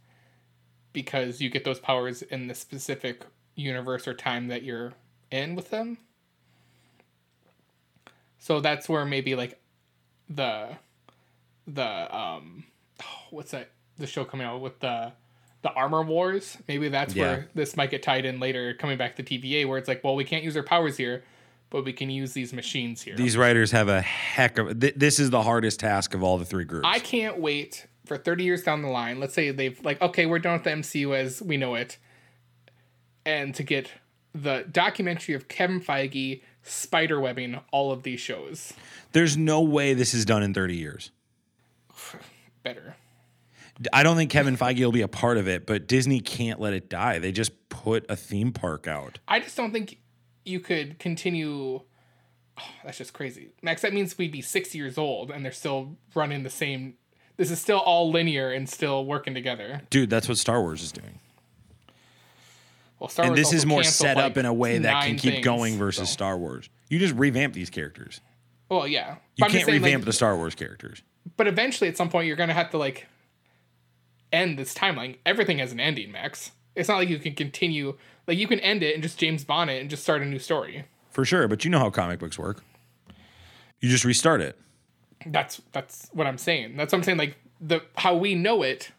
[0.93, 3.25] because you get those powers in the specific
[3.55, 4.93] universe or time that you're
[5.31, 5.99] in with them.
[8.39, 9.61] So that's where maybe like
[10.29, 10.69] the
[11.67, 12.65] the um
[13.03, 15.13] oh, what's that the show coming out with the
[15.63, 17.23] the armor wars maybe that's Yeah.
[17.23, 20.15] where this might get tied in later coming back to TVA where it's like well
[20.17, 21.23] we can't use our powers here
[21.71, 25.19] but we can use these machines here These writers have a heck of th- this
[25.19, 26.87] is the hardest task of all the three groups.
[26.87, 29.21] I can't wait for 30 years down the line.
[29.21, 31.97] Let's say they've like, okay, we're done with the MCU as we know it,
[33.25, 33.91] and to get
[34.35, 38.75] the documentary of Kevin Feige spiderwebbing all of these shows
[39.13, 41.11] There's no way this is done in 30 years.
[42.63, 42.97] better.
[43.93, 46.75] I don't think Kevin Feige will be a part of it, but Disney can't let
[46.75, 47.19] it die.
[47.19, 49.21] They just put a theme park out.
[49.27, 50.00] I just don't think
[50.51, 51.81] you could continue.
[52.59, 53.51] Oh, that's just crazy.
[53.63, 56.95] Max, that means we'd be 60 years old and they're still running the same.
[57.37, 59.81] This is still all linear and still working together.
[59.89, 61.19] Dude, that's what Star Wars is doing.
[62.99, 65.17] Well, Star and Wars this is more set up like, in a way that can
[65.17, 66.69] keep things, going versus so- Star Wars.
[66.91, 68.21] You just revamp these characters.
[68.69, 69.13] Well, yeah.
[69.37, 71.03] You But can't saying, like, revamp the Star Wars characters.
[71.37, 73.07] but eventually at some point you're gonna have to like
[74.33, 77.97] end this timeline everything has an ending max it's not like you can continue
[78.31, 80.39] like you can end it and just james bond it and just start a new
[80.39, 82.63] story For sure, but you know how comic books work.
[83.81, 84.57] You just restart it.
[85.27, 88.91] that's that's what i'm saying that's what i'm saying like the how we know it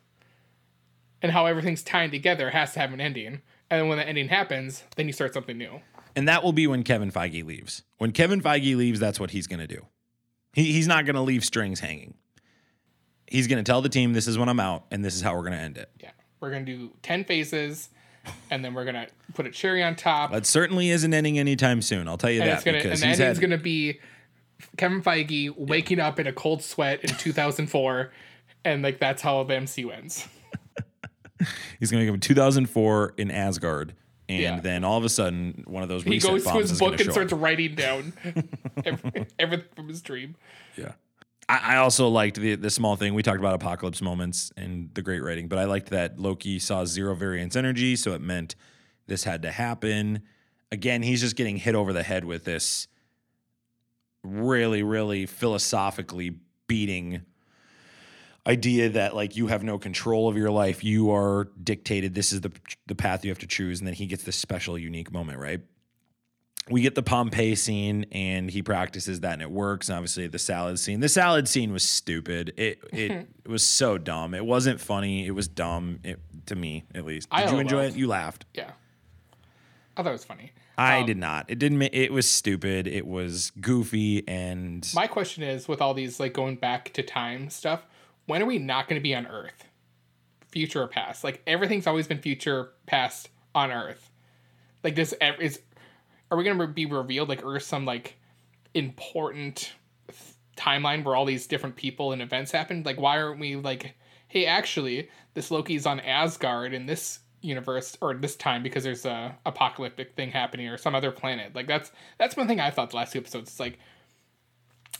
[1.21, 4.27] and how everything's tying together has to have an ending and then when the ending
[4.27, 5.81] happens then you start something new
[6.15, 7.83] And that will be when Kevin Feige leaves.
[7.97, 9.85] When Kevin Feige leaves, that's what he's going to do.
[10.53, 12.15] He, he's not going to leave strings hanging.
[13.27, 15.33] He's going to tell the team, this is when I'm out, and this is how
[15.35, 15.89] we're going to end it.
[16.01, 16.11] yeah
[16.41, 17.89] we're gonna do 10 phases
[18.49, 22.07] and then we're gonna put a cherry on top That certainly isn't ending anytime soon.
[22.07, 23.99] I'll tell you and that it's gonna and because the he's ending's had, gonna be
[24.77, 28.11] Kevin Feige waking up in a cold sweat in 2004,
[28.63, 30.27] and like that's how the MCU ends.
[31.79, 33.93] he's going to go 2004 in Asgard,
[34.29, 34.59] and Yeah.
[34.59, 37.33] then all of a sudden, one of those He goes to his book and starts
[37.33, 37.41] up.
[37.41, 38.13] writing down
[38.85, 40.35] every, everything from his dream.
[40.77, 40.91] Yeah.
[41.51, 43.13] I, I also liked the the small thing.
[43.13, 46.85] We talked about apocalypse moments and the great writing, but I liked that Loki saw
[46.85, 48.55] zero variance energy, so it meant
[49.07, 50.21] this had to happen.
[50.71, 52.87] Again, he's just getting hit over the head with this
[54.23, 56.37] really, really philosophically
[56.67, 57.23] beating
[58.47, 60.85] idea that like you have no control of your life.
[60.85, 62.13] You are dictated.
[62.13, 62.53] This is the
[62.87, 65.59] the path you have to choose, and then he gets this special, unique moment, right?
[66.69, 69.89] We get the Pompeii scene and he practices that and it works.
[69.89, 70.99] And obviously the salad scene.
[70.99, 72.53] The salad scene was stupid.
[72.57, 74.33] It it, it was so dumb.
[74.33, 75.25] It wasn't funny.
[75.25, 75.99] It was dumb.
[76.03, 77.29] It, to me, at least.
[77.29, 77.95] Did I you enjoy laughed.
[77.95, 77.99] it?
[77.99, 78.45] You laughed.
[78.53, 78.71] Yeah.
[79.97, 80.51] I thought it was funny.
[80.77, 81.45] I Um, did not.
[81.49, 81.81] It didn't.
[81.81, 82.87] It was stupid.
[82.87, 87.49] It was goofy and My question is with all these like going back to time
[87.49, 87.85] stuff,
[88.25, 89.65] when are we not going to be on Earth?
[90.47, 91.23] Future or past?
[91.23, 94.09] Like everything's always been future, past on Earth.
[94.83, 95.59] Like this ev- is
[96.31, 98.17] are we to be revealed like Earth some like
[98.73, 99.73] important
[100.57, 102.83] timeline where all these different people and events happen?
[102.83, 103.95] Like why aren't we like
[104.27, 109.35] hey, actually this Loki's on Asgard in this universe or this time because there's a
[109.45, 111.53] apocalyptic thing happening or some other planet.
[111.53, 113.49] Like that's that's one thing I thought the last two episodes.
[113.49, 113.77] It's like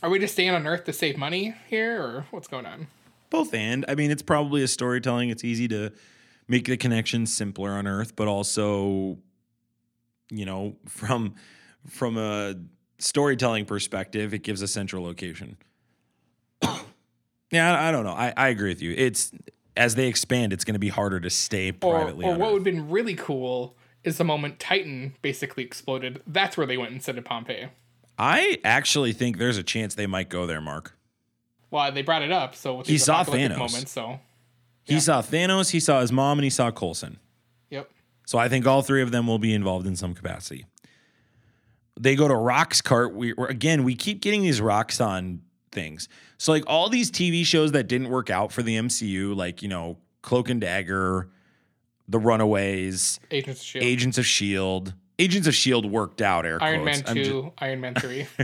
[0.02, 2.88] are we just staying on Earth to save money here, or what's going on?
[3.32, 3.84] both and.
[3.88, 5.30] I mean, it's probably a storytelling.
[5.30, 5.90] It's easy to
[6.46, 9.18] make the connection simpler on Earth, but also,
[10.32, 11.34] you know, from
[11.88, 12.54] from a
[12.98, 15.56] storytelling perspective, it gives a central location.
[17.50, 18.12] yeah, I, I don't know.
[18.12, 18.94] I, I agree with you.
[18.96, 19.32] It's
[19.76, 22.26] as they expand, it's going to be harder to stay privately.
[22.26, 22.52] or on what Earth.
[22.54, 26.22] would have been really cool is the moment Titan basically exploded.
[26.26, 27.68] That's where they went instead of Pompeii.
[28.18, 30.96] I actually think there's a chance they might go there, Mark.
[31.70, 33.56] Well, they brought it up, so He saw Thanos.
[33.56, 33.92] moments.
[33.92, 34.20] So,
[34.84, 37.18] He saw Thanos, he saw his mom, and he saw Coulson.
[38.26, 40.66] So I think all three of them will be involved in some capacity.
[42.00, 43.12] They go to Roxxcart.
[43.12, 46.08] we're, again, we keep getting these Roxxon things.
[46.38, 49.68] So like all these TV shows that didn't work out for the MCU, like you
[49.68, 51.28] know, Cloak and Dagger,
[52.08, 54.94] The Runaways, Agents of Shield, Agents of Shield.
[55.22, 56.44] Agents of Shield worked out.
[56.44, 57.08] Air Iron Man quotes.
[57.10, 58.24] I'm two, Iron Man three.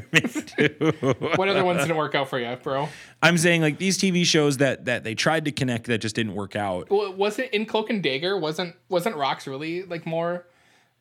[1.37, 2.89] what other ones didn't work out for you, bro?
[3.20, 6.35] I'm saying like these TV shows that that they tried to connect that just didn't
[6.35, 6.89] work out.
[6.89, 8.39] Well, was it in Cloak and Dagger?
[8.39, 10.47] Wasn't wasn't Rocks really like more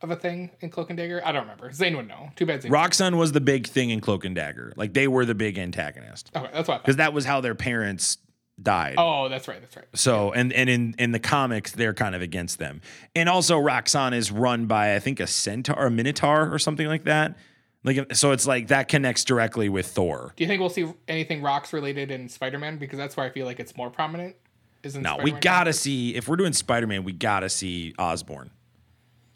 [0.01, 1.21] of a thing in Cloak and Dagger?
[1.23, 1.71] I don't remember.
[1.71, 2.31] Zane would know.
[2.35, 2.71] Too bad Zane.
[2.71, 4.73] Roxxon was the big thing in Cloak and Dagger.
[4.75, 6.79] Like they were the big antagonist okay, that's why.
[6.79, 8.17] Because that was how their parents
[8.61, 8.95] died.
[8.97, 9.59] Oh, that's right.
[9.61, 9.85] That's right.
[9.93, 12.81] So and and in in the comics they're kind of against them.
[13.15, 16.87] And also Roxxon is run by I think a centaur or a minotaur or something
[16.87, 17.37] like that.
[17.83, 20.33] Like so it's like that connects directly with Thor.
[20.35, 22.77] Do you think we'll see anything rocks related in Spider Man?
[22.77, 24.35] Because that's where I feel like it's more prominent.
[24.83, 27.49] Is in No, we Spider-Man got to see if we're doing Spider-Man, we got to
[27.49, 28.51] see Osborn.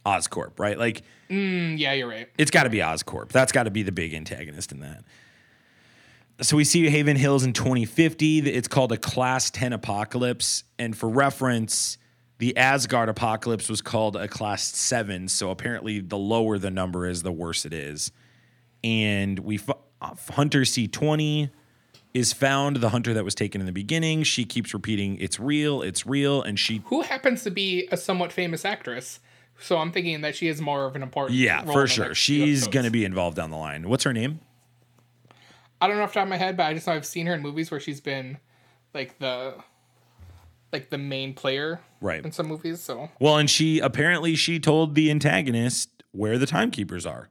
[0.06, 0.78] Oscorp, right?
[0.78, 2.28] Like Mm, yeah, you're right.
[2.38, 3.30] it's got to be Oscorp.
[3.30, 5.04] That's got to be the big antagonist in that.
[6.40, 8.40] So we see Haven Hills in 2050.
[8.40, 11.98] It's called a Class 10 apocalypse, and for reference,
[12.40, 15.28] the Asgard apocalypse was called a Class 7.
[15.28, 18.12] So apparently, the lower the number is, the worse it is.
[18.84, 19.70] And we f-
[20.02, 21.52] uh, Hunter C20
[22.16, 24.24] is found, the hunter that was taken in the beginning.
[24.24, 28.34] She keeps repeating, "It's real, it's real," and she Who happens to be a somewhat
[28.34, 29.20] famous actress?
[29.60, 31.38] So I'm thinking that she is more of an important.
[31.38, 33.88] yeah, for sure, she's going to be involved down the line.
[33.88, 34.40] What's her name?
[35.82, 37.26] I don't know off the top of my head, but I just know I've seen
[37.26, 38.38] her in movies where she's been
[38.94, 39.56] like the
[40.72, 42.24] like the main player Right.
[42.24, 42.80] in some movies.
[42.80, 47.30] So Well, and she apparently she told the antagonist where the timekeepers are,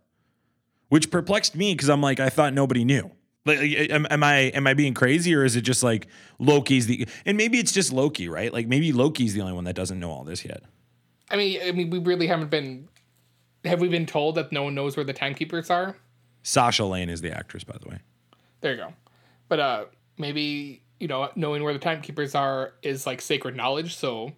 [0.88, 3.11] which perplexed me because I'm like, I thought nobody knew.
[3.46, 3.59] Like,
[3.90, 6.07] am, am I am I being crazy or is it just like
[6.38, 8.53] Loki's the and maybe it's just Loki, right?
[8.53, 10.62] Like maybe Loki's the only one that doesn't know all this yet.
[11.30, 12.88] I mean, I mean, we really haven't been.
[13.64, 15.96] Have we been told that no one knows where the timekeepers are?
[16.42, 17.98] Sasha Lane is the actress, by the way.
[18.61, 18.92] There you go.
[19.48, 19.84] But uh
[20.18, 24.32] maybe, you know, knowing where the timekeepers are is like sacred knowledge, so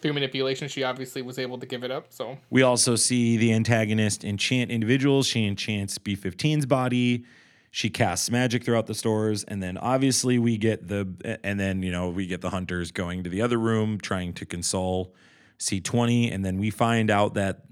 [0.00, 2.06] through manipulation she obviously was able to give it up.
[2.10, 5.26] So We also see the antagonist enchant individuals.
[5.26, 7.24] She enchants B15's body.
[7.70, 11.90] She casts magic throughout the stores, and then obviously we get the and then you
[11.90, 15.12] know we get the hunters going to the other room trying to console
[15.58, 17.64] C20, and then we find out that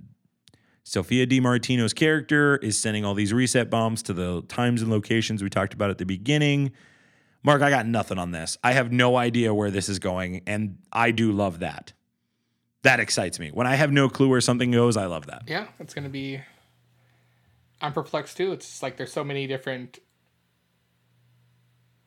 [0.85, 5.43] Sophia Di Martino's character is sending all these reset bombs to the times and locations
[5.43, 6.73] we talked about at the beginning.
[7.45, 8.59] Mark, I got nothing on this.
[8.63, 11.93] I have no idea where this is going, and I do love that.
[12.83, 13.51] That excites me.
[13.51, 15.45] When I have no clue where something goes, I love that.
[15.47, 16.41] yeah, it's gonna be
[17.81, 18.53] I'm perplexed too.
[18.53, 19.99] It's just like there's so many different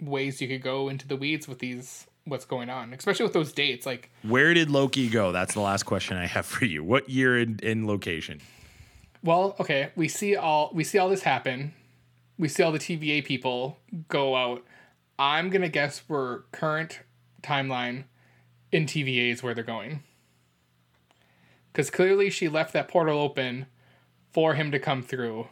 [0.01, 3.53] ways you could go into the weeds with these what's going on, especially with those
[3.53, 3.86] dates.
[3.86, 5.32] Like Where did Loki go?
[5.32, 6.84] That's the last question I have for you.
[6.84, 8.41] What year and, and location?
[9.26, 11.73] Well, okay, we see all we see all this happen.
[12.38, 14.63] We see all the TVA people go out.
[15.17, 16.99] I'm gonna guess we're current
[17.41, 18.03] timeline
[18.71, 20.03] in TVA is where they're going.
[21.71, 23.65] Because clearly she left that portal open
[24.32, 25.47] for him to come through.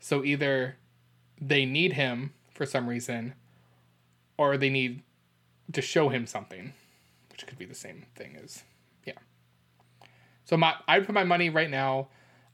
[0.00, 0.76] So either
[1.40, 3.34] they need him for some reason,
[4.36, 5.02] or they need
[5.72, 6.72] to show him something,
[7.30, 8.64] which could be the same thing as
[9.04, 9.18] yeah.
[10.44, 12.08] So my I'd put my money right now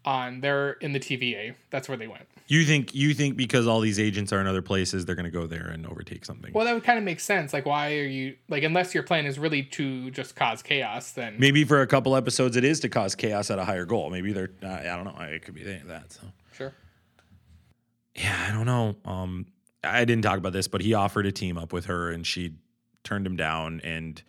[0.05, 1.55] on they're in the TVA.
[1.71, 2.27] That's where they went.
[2.47, 5.31] You think you think because all these agents are in other places, they're going to
[5.31, 6.53] go there and overtake something?
[6.53, 7.53] Well, that would kind of make sense.
[7.53, 11.13] Like, why are you like unless your plan is really to just cause chaos?
[11.13, 14.11] Then Maybe for a couple episodes, it is to cause chaos at a higher goal.
[14.11, 15.17] Maybe they're uh, I don't know.
[15.21, 16.13] It could be that.
[16.13, 16.23] So
[16.53, 16.73] sure.
[18.17, 18.97] yeah, I don't know.
[19.05, 19.47] Um,
[19.85, 22.55] I didn't talk about this, but he offered a team up with her, and she
[23.05, 23.81] turned him down.
[23.83, 24.23] And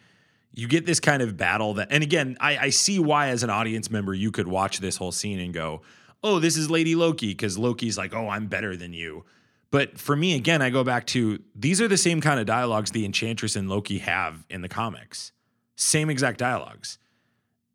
[0.54, 3.50] you get this kind of battle that, and again, I, I see why as an
[3.50, 5.82] audience member you could watch this whole scene and go,
[6.24, 9.24] "Oh, this is Lady Loki," because Loki's like, "Oh, I'm better than you."
[9.72, 12.92] But for me, again, I go back to these are the same kind of dialogues
[12.92, 15.32] the Enchantress and Loki have in the comics,
[15.76, 16.98] same exact dialogues,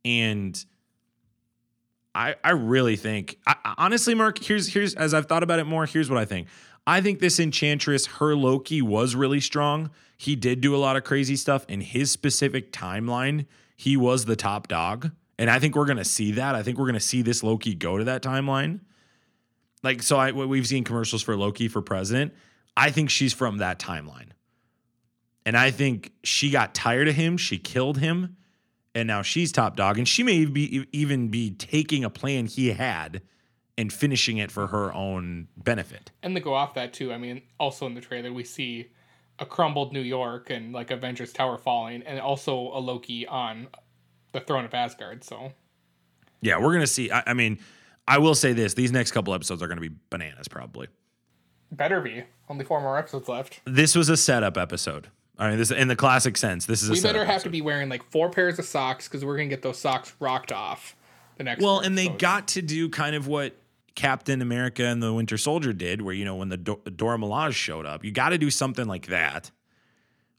[0.05, 0.65] and.
[2.19, 4.39] I, I really think I, honestly, Mark.
[4.39, 5.85] Here's here's as I've thought about it more.
[5.85, 6.49] Here's what I think.
[6.87, 9.91] I think this Enchantress, her Loki was really strong.
[10.17, 13.47] He did do a lot of crazy stuff in his specific timeline.
[13.77, 16.55] He was the top dog, and I think we're gonna see that.
[16.55, 18.81] I think we're gonna see this Loki go to that timeline.
[19.83, 22.33] Like so, I we've seen commercials for Loki for president.
[22.77, 24.31] I think she's from that timeline,
[25.45, 27.37] and I think she got tired of him.
[27.37, 28.37] She killed him
[28.97, 32.69] and now she's top dog, and she may be even be taking a plan he
[32.69, 33.21] had
[33.79, 36.11] and finishing it for her own benefit.
[36.23, 38.89] And to go off that too, I mean, also in the trailer we see
[39.39, 43.69] a crumbled New York and like Avengers Tower falling, and also a Loki on
[44.33, 45.23] the throne of Asgard.
[45.25, 45.53] So
[46.41, 47.11] Yeah, we're gonna see.
[47.11, 47.59] I, I mean,
[48.09, 50.89] I will say this: these next couple episodes are gonna be bananas, probably.
[51.71, 52.25] better be.
[52.49, 53.61] Only four more episodes left.
[53.67, 55.09] This was a setup episode.
[55.39, 56.65] I mean, this in the classic sense.
[56.65, 57.45] This is a We better have episode.
[57.45, 60.51] to be wearing like four pairs of socks because we're gonna get those socks rocked
[60.53, 60.97] off
[61.37, 61.63] the next.
[61.63, 63.55] Well, and they got to do kind of what
[63.97, 67.55] Captain America and the Winter Soldier did, where you know when the Do- Dora Milaje
[67.55, 69.51] showed up, you got to do something like that,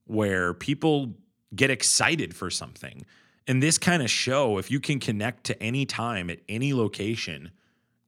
[0.05, 1.16] where people
[1.55, 3.05] get excited for something.
[3.47, 7.51] And this kind of show, if you can connect to any time at any location,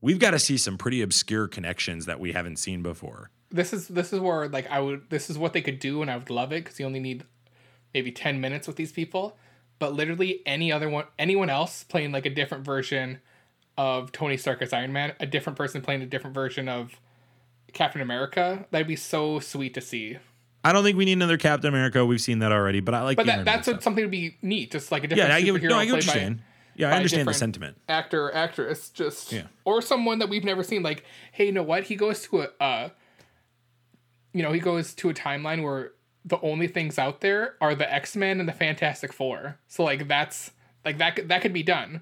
[0.02, 3.32] we've got to see some pretty obscure connections that we haven't seen before.
[3.52, 6.12] this is this is where like I would this is what they could do and
[6.12, 7.24] I would love it because you only need
[7.94, 9.36] maybe 10 minutes with these people
[9.80, 13.20] but literally any other one anyone else playing like a different version
[13.80, 17.00] of Tony Stark as Iron Man a different person playing a different version of
[17.72, 20.18] Captain America that'd be so sweet to see
[20.66, 22.06] I don't think we need another Captain America.
[22.06, 23.16] We've seen that already, but I like.
[23.16, 25.36] but that, that's what, something to be neat just like a different yeah.
[25.38, 26.42] I get, no, I get what you're saying.
[26.76, 27.78] Yeah, I understand the sentiment.
[27.88, 29.44] actor or actress just Yeah.
[29.64, 32.50] or someone that we've never seen like hey you know what he goes to a
[32.62, 32.90] uh
[34.34, 35.92] you know he goes to a timeline where
[36.26, 40.52] the only things out there are the x-men and the fantastic four so like that's
[40.86, 42.02] like that that could be done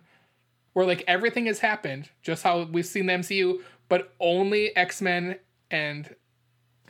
[0.77, 3.59] where like everything has happened just how we've seen the mcu
[3.89, 5.35] but only x-men
[5.71, 6.15] and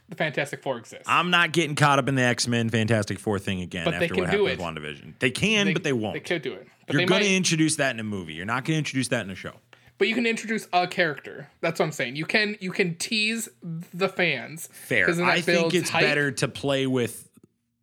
[0.10, 3.40] the fantastic four exist I'm not getting caught up in the X Men Fantastic Four
[3.40, 4.84] thing again But they after can what do happened it.
[4.84, 5.20] with WandaVision.
[5.20, 6.14] They can, but they won't.
[6.14, 8.34] they could do it but You're going might to introduce that in a movie.
[8.34, 9.52] You're not going to introduce that in a show.
[9.98, 11.50] But you can introduce a character.
[11.60, 12.16] That's what I'm saying.
[12.16, 14.70] You can you can tease the fans.
[14.72, 15.10] Fair.
[15.26, 16.04] I think it's hype.
[16.04, 17.30] better to play with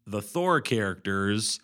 [0.07, 1.61] the Thor characters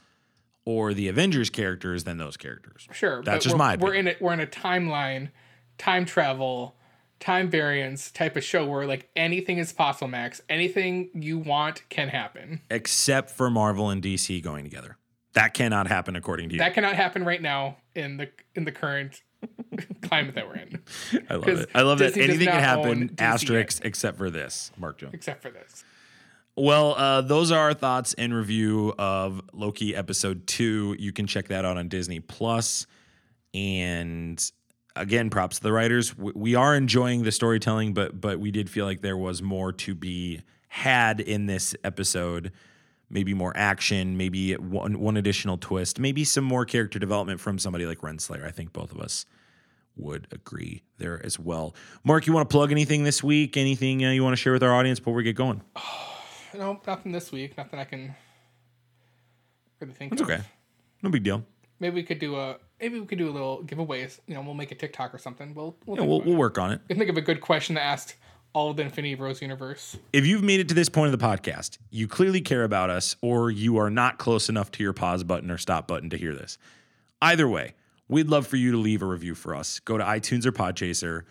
[0.70, 2.86] or the Avengers characters than those characters.
[2.92, 5.30] Sure, That's just we're, my We're in a we're in a timeline,
[5.78, 6.76] time travel,
[7.18, 10.08] time variance type of show where like anything is possible.
[10.08, 12.60] Max, anything you want can happen.
[12.70, 14.96] Except for Marvel and DC going together.
[15.32, 16.60] That cannot happen according to you.
[16.60, 19.22] That cannot happen right now in the in the current
[20.02, 20.82] climate that we're in,
[21.28, 21.70] I love it.
[21.74, 24.70] I love that anything can happen, asterisk, except for this.
[24.76, 25.14] Mark Jones.
[25.14, 25.84] except for this.
[26.56, 30.96] Well, uh, those are our thoughts and review of Loki episode two.
[30.98, 32.86] You can check that out on Disney Plus.
[33.54, 34.42] And
[34.96, 36.16] again, props to the writers.
[36.16, 39.72] We, we are enjoying the storytelling, but but we did feel like there was more
[39.72, 42.52] to be had in this episode.
[43.08, 47.86] Maybe more action, maybe one one additional twist, maybe some more character development from somebody
[47.86, 48.44] like Renslayer.
[48.44, 49.24] I think both of us
[49.96, 51.74] would agree there as well.
[52.04, 53.56] Mark, you want to plug anything this week?
[53.56, 55.62] Anything uh, you want to share with our audience before we get going?
[56.54, 57.56] No, nothing this week.
[57.56, 58.14] Nothing I can
[59.80, 60.12] really think.
[60.12, 60.30] It's of.
[60.30, 60.42] okay.
[61.02, 61.44] No big deal.
[61.78, 64.20] Maybe we could do a maybe we could do a little giveaways.
[64.26, 65.54] You know, we'll make a TikTok or something.
[65.54, 66.80] We'll we'll, Yeah, we'll, we'll work on it.
[66.90, 68.16] I think of a good question to ask
[68.52, 69.96] all of the Infinity Bros universe.
[70.12, 73.16] If you've made it to this point of the podcast, you clearly care about us,
[73.22, 76.34] or you are not close enough to your pause button or stop button to hear
[76.34, 76.58] this.
[77.22, 77.74] Either way,
[78.08, 79.78] we'd love for you to leave a review for us.
[79.80, 81.22] Go to iTunes or Podchaser,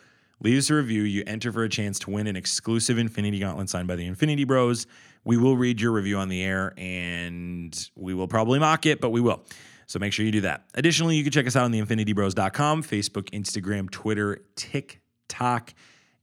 [0.41, 1.01] leave us a review.
[1.01, 4.45] You enter for a chance to win an exclusive Infinity Gauntlet signed by the Infinity
[4.45, 4.87] Bros.
[5.23, 9.09] We will read your review on the air and we will probably mock it, but
[9.09, 9.43] we will.
[9.87, 10.65] So make sure you do that.
[10.75, 15.73] Additionally, you can check us out on the infinitybros.com, Facebook, Instagram, Twitter, TikTok,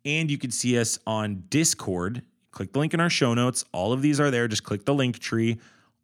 [0.05, 2.23] and you can see us on Discord.
[2.53, 3.65] Click the link in our show notes.
[3.73, 4.49] All of these are there.
[4.49, 5.59] Just click the link tree.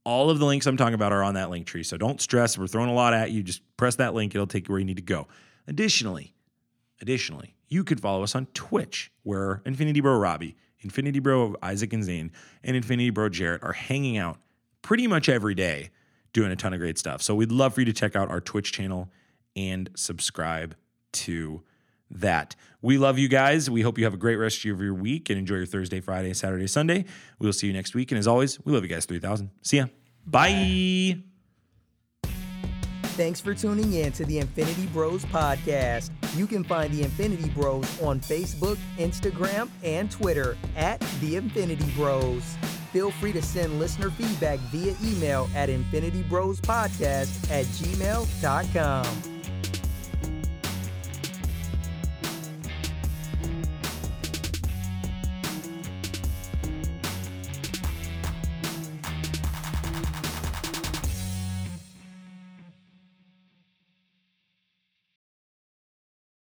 [0.04, 1.84] All of the links I'm talking about are on that link tree.
[1.84, 2.58] So don't stress.
[2.58, 3.42] We're throwing a lot at you.
[3.44, 4.34] Just press that link.
[4.34, 5.28] It'll take you where you need to go.
[5.68, 6.34] Additionally,
[7.02, 12.04] Additionally, you could follow us on Twitch, where Infinity Bro Robbie, Infinity Bro Isaac and
[12.04, 12.32] Zane,
[12.62, 14.38] and Infinity Bro Jarrett are hanging out
[14.82, 15.90] pretty much every day
[16.32, 17.22] doing a ton of great stuff.
[17.22, 19.10] So we'd love for you to check out our Twitch channel
[19.54, 20.74] and subscribe
[21.12, 21.62] to
[22.10, 22.56] that.
[22.80, 23.70] We love you guys.
[23.70, 26.32] We hope you have a great rest of your week and enjoy your Thursday, Friday,
[26.34, 27.04] Saturday, Sunday.
[27.38, 28.10] We'll see you next week.
[28.10, 29.50] And as always, we love you guys 3000.
[29.62, 29.86] See ya.
[30.26, 31.18] Bye.
[33.14, 36.10] Thanks for tuning in to the Infinity Bros podcast.
[36.34, 42.56] You can find the Infinity Bros on Facebook, Instagram, and Twitter at the Infinity Bros.
[42.92, 49.31] Feel free to send listener feedback via email at infinitybrospodcast at gmail.com.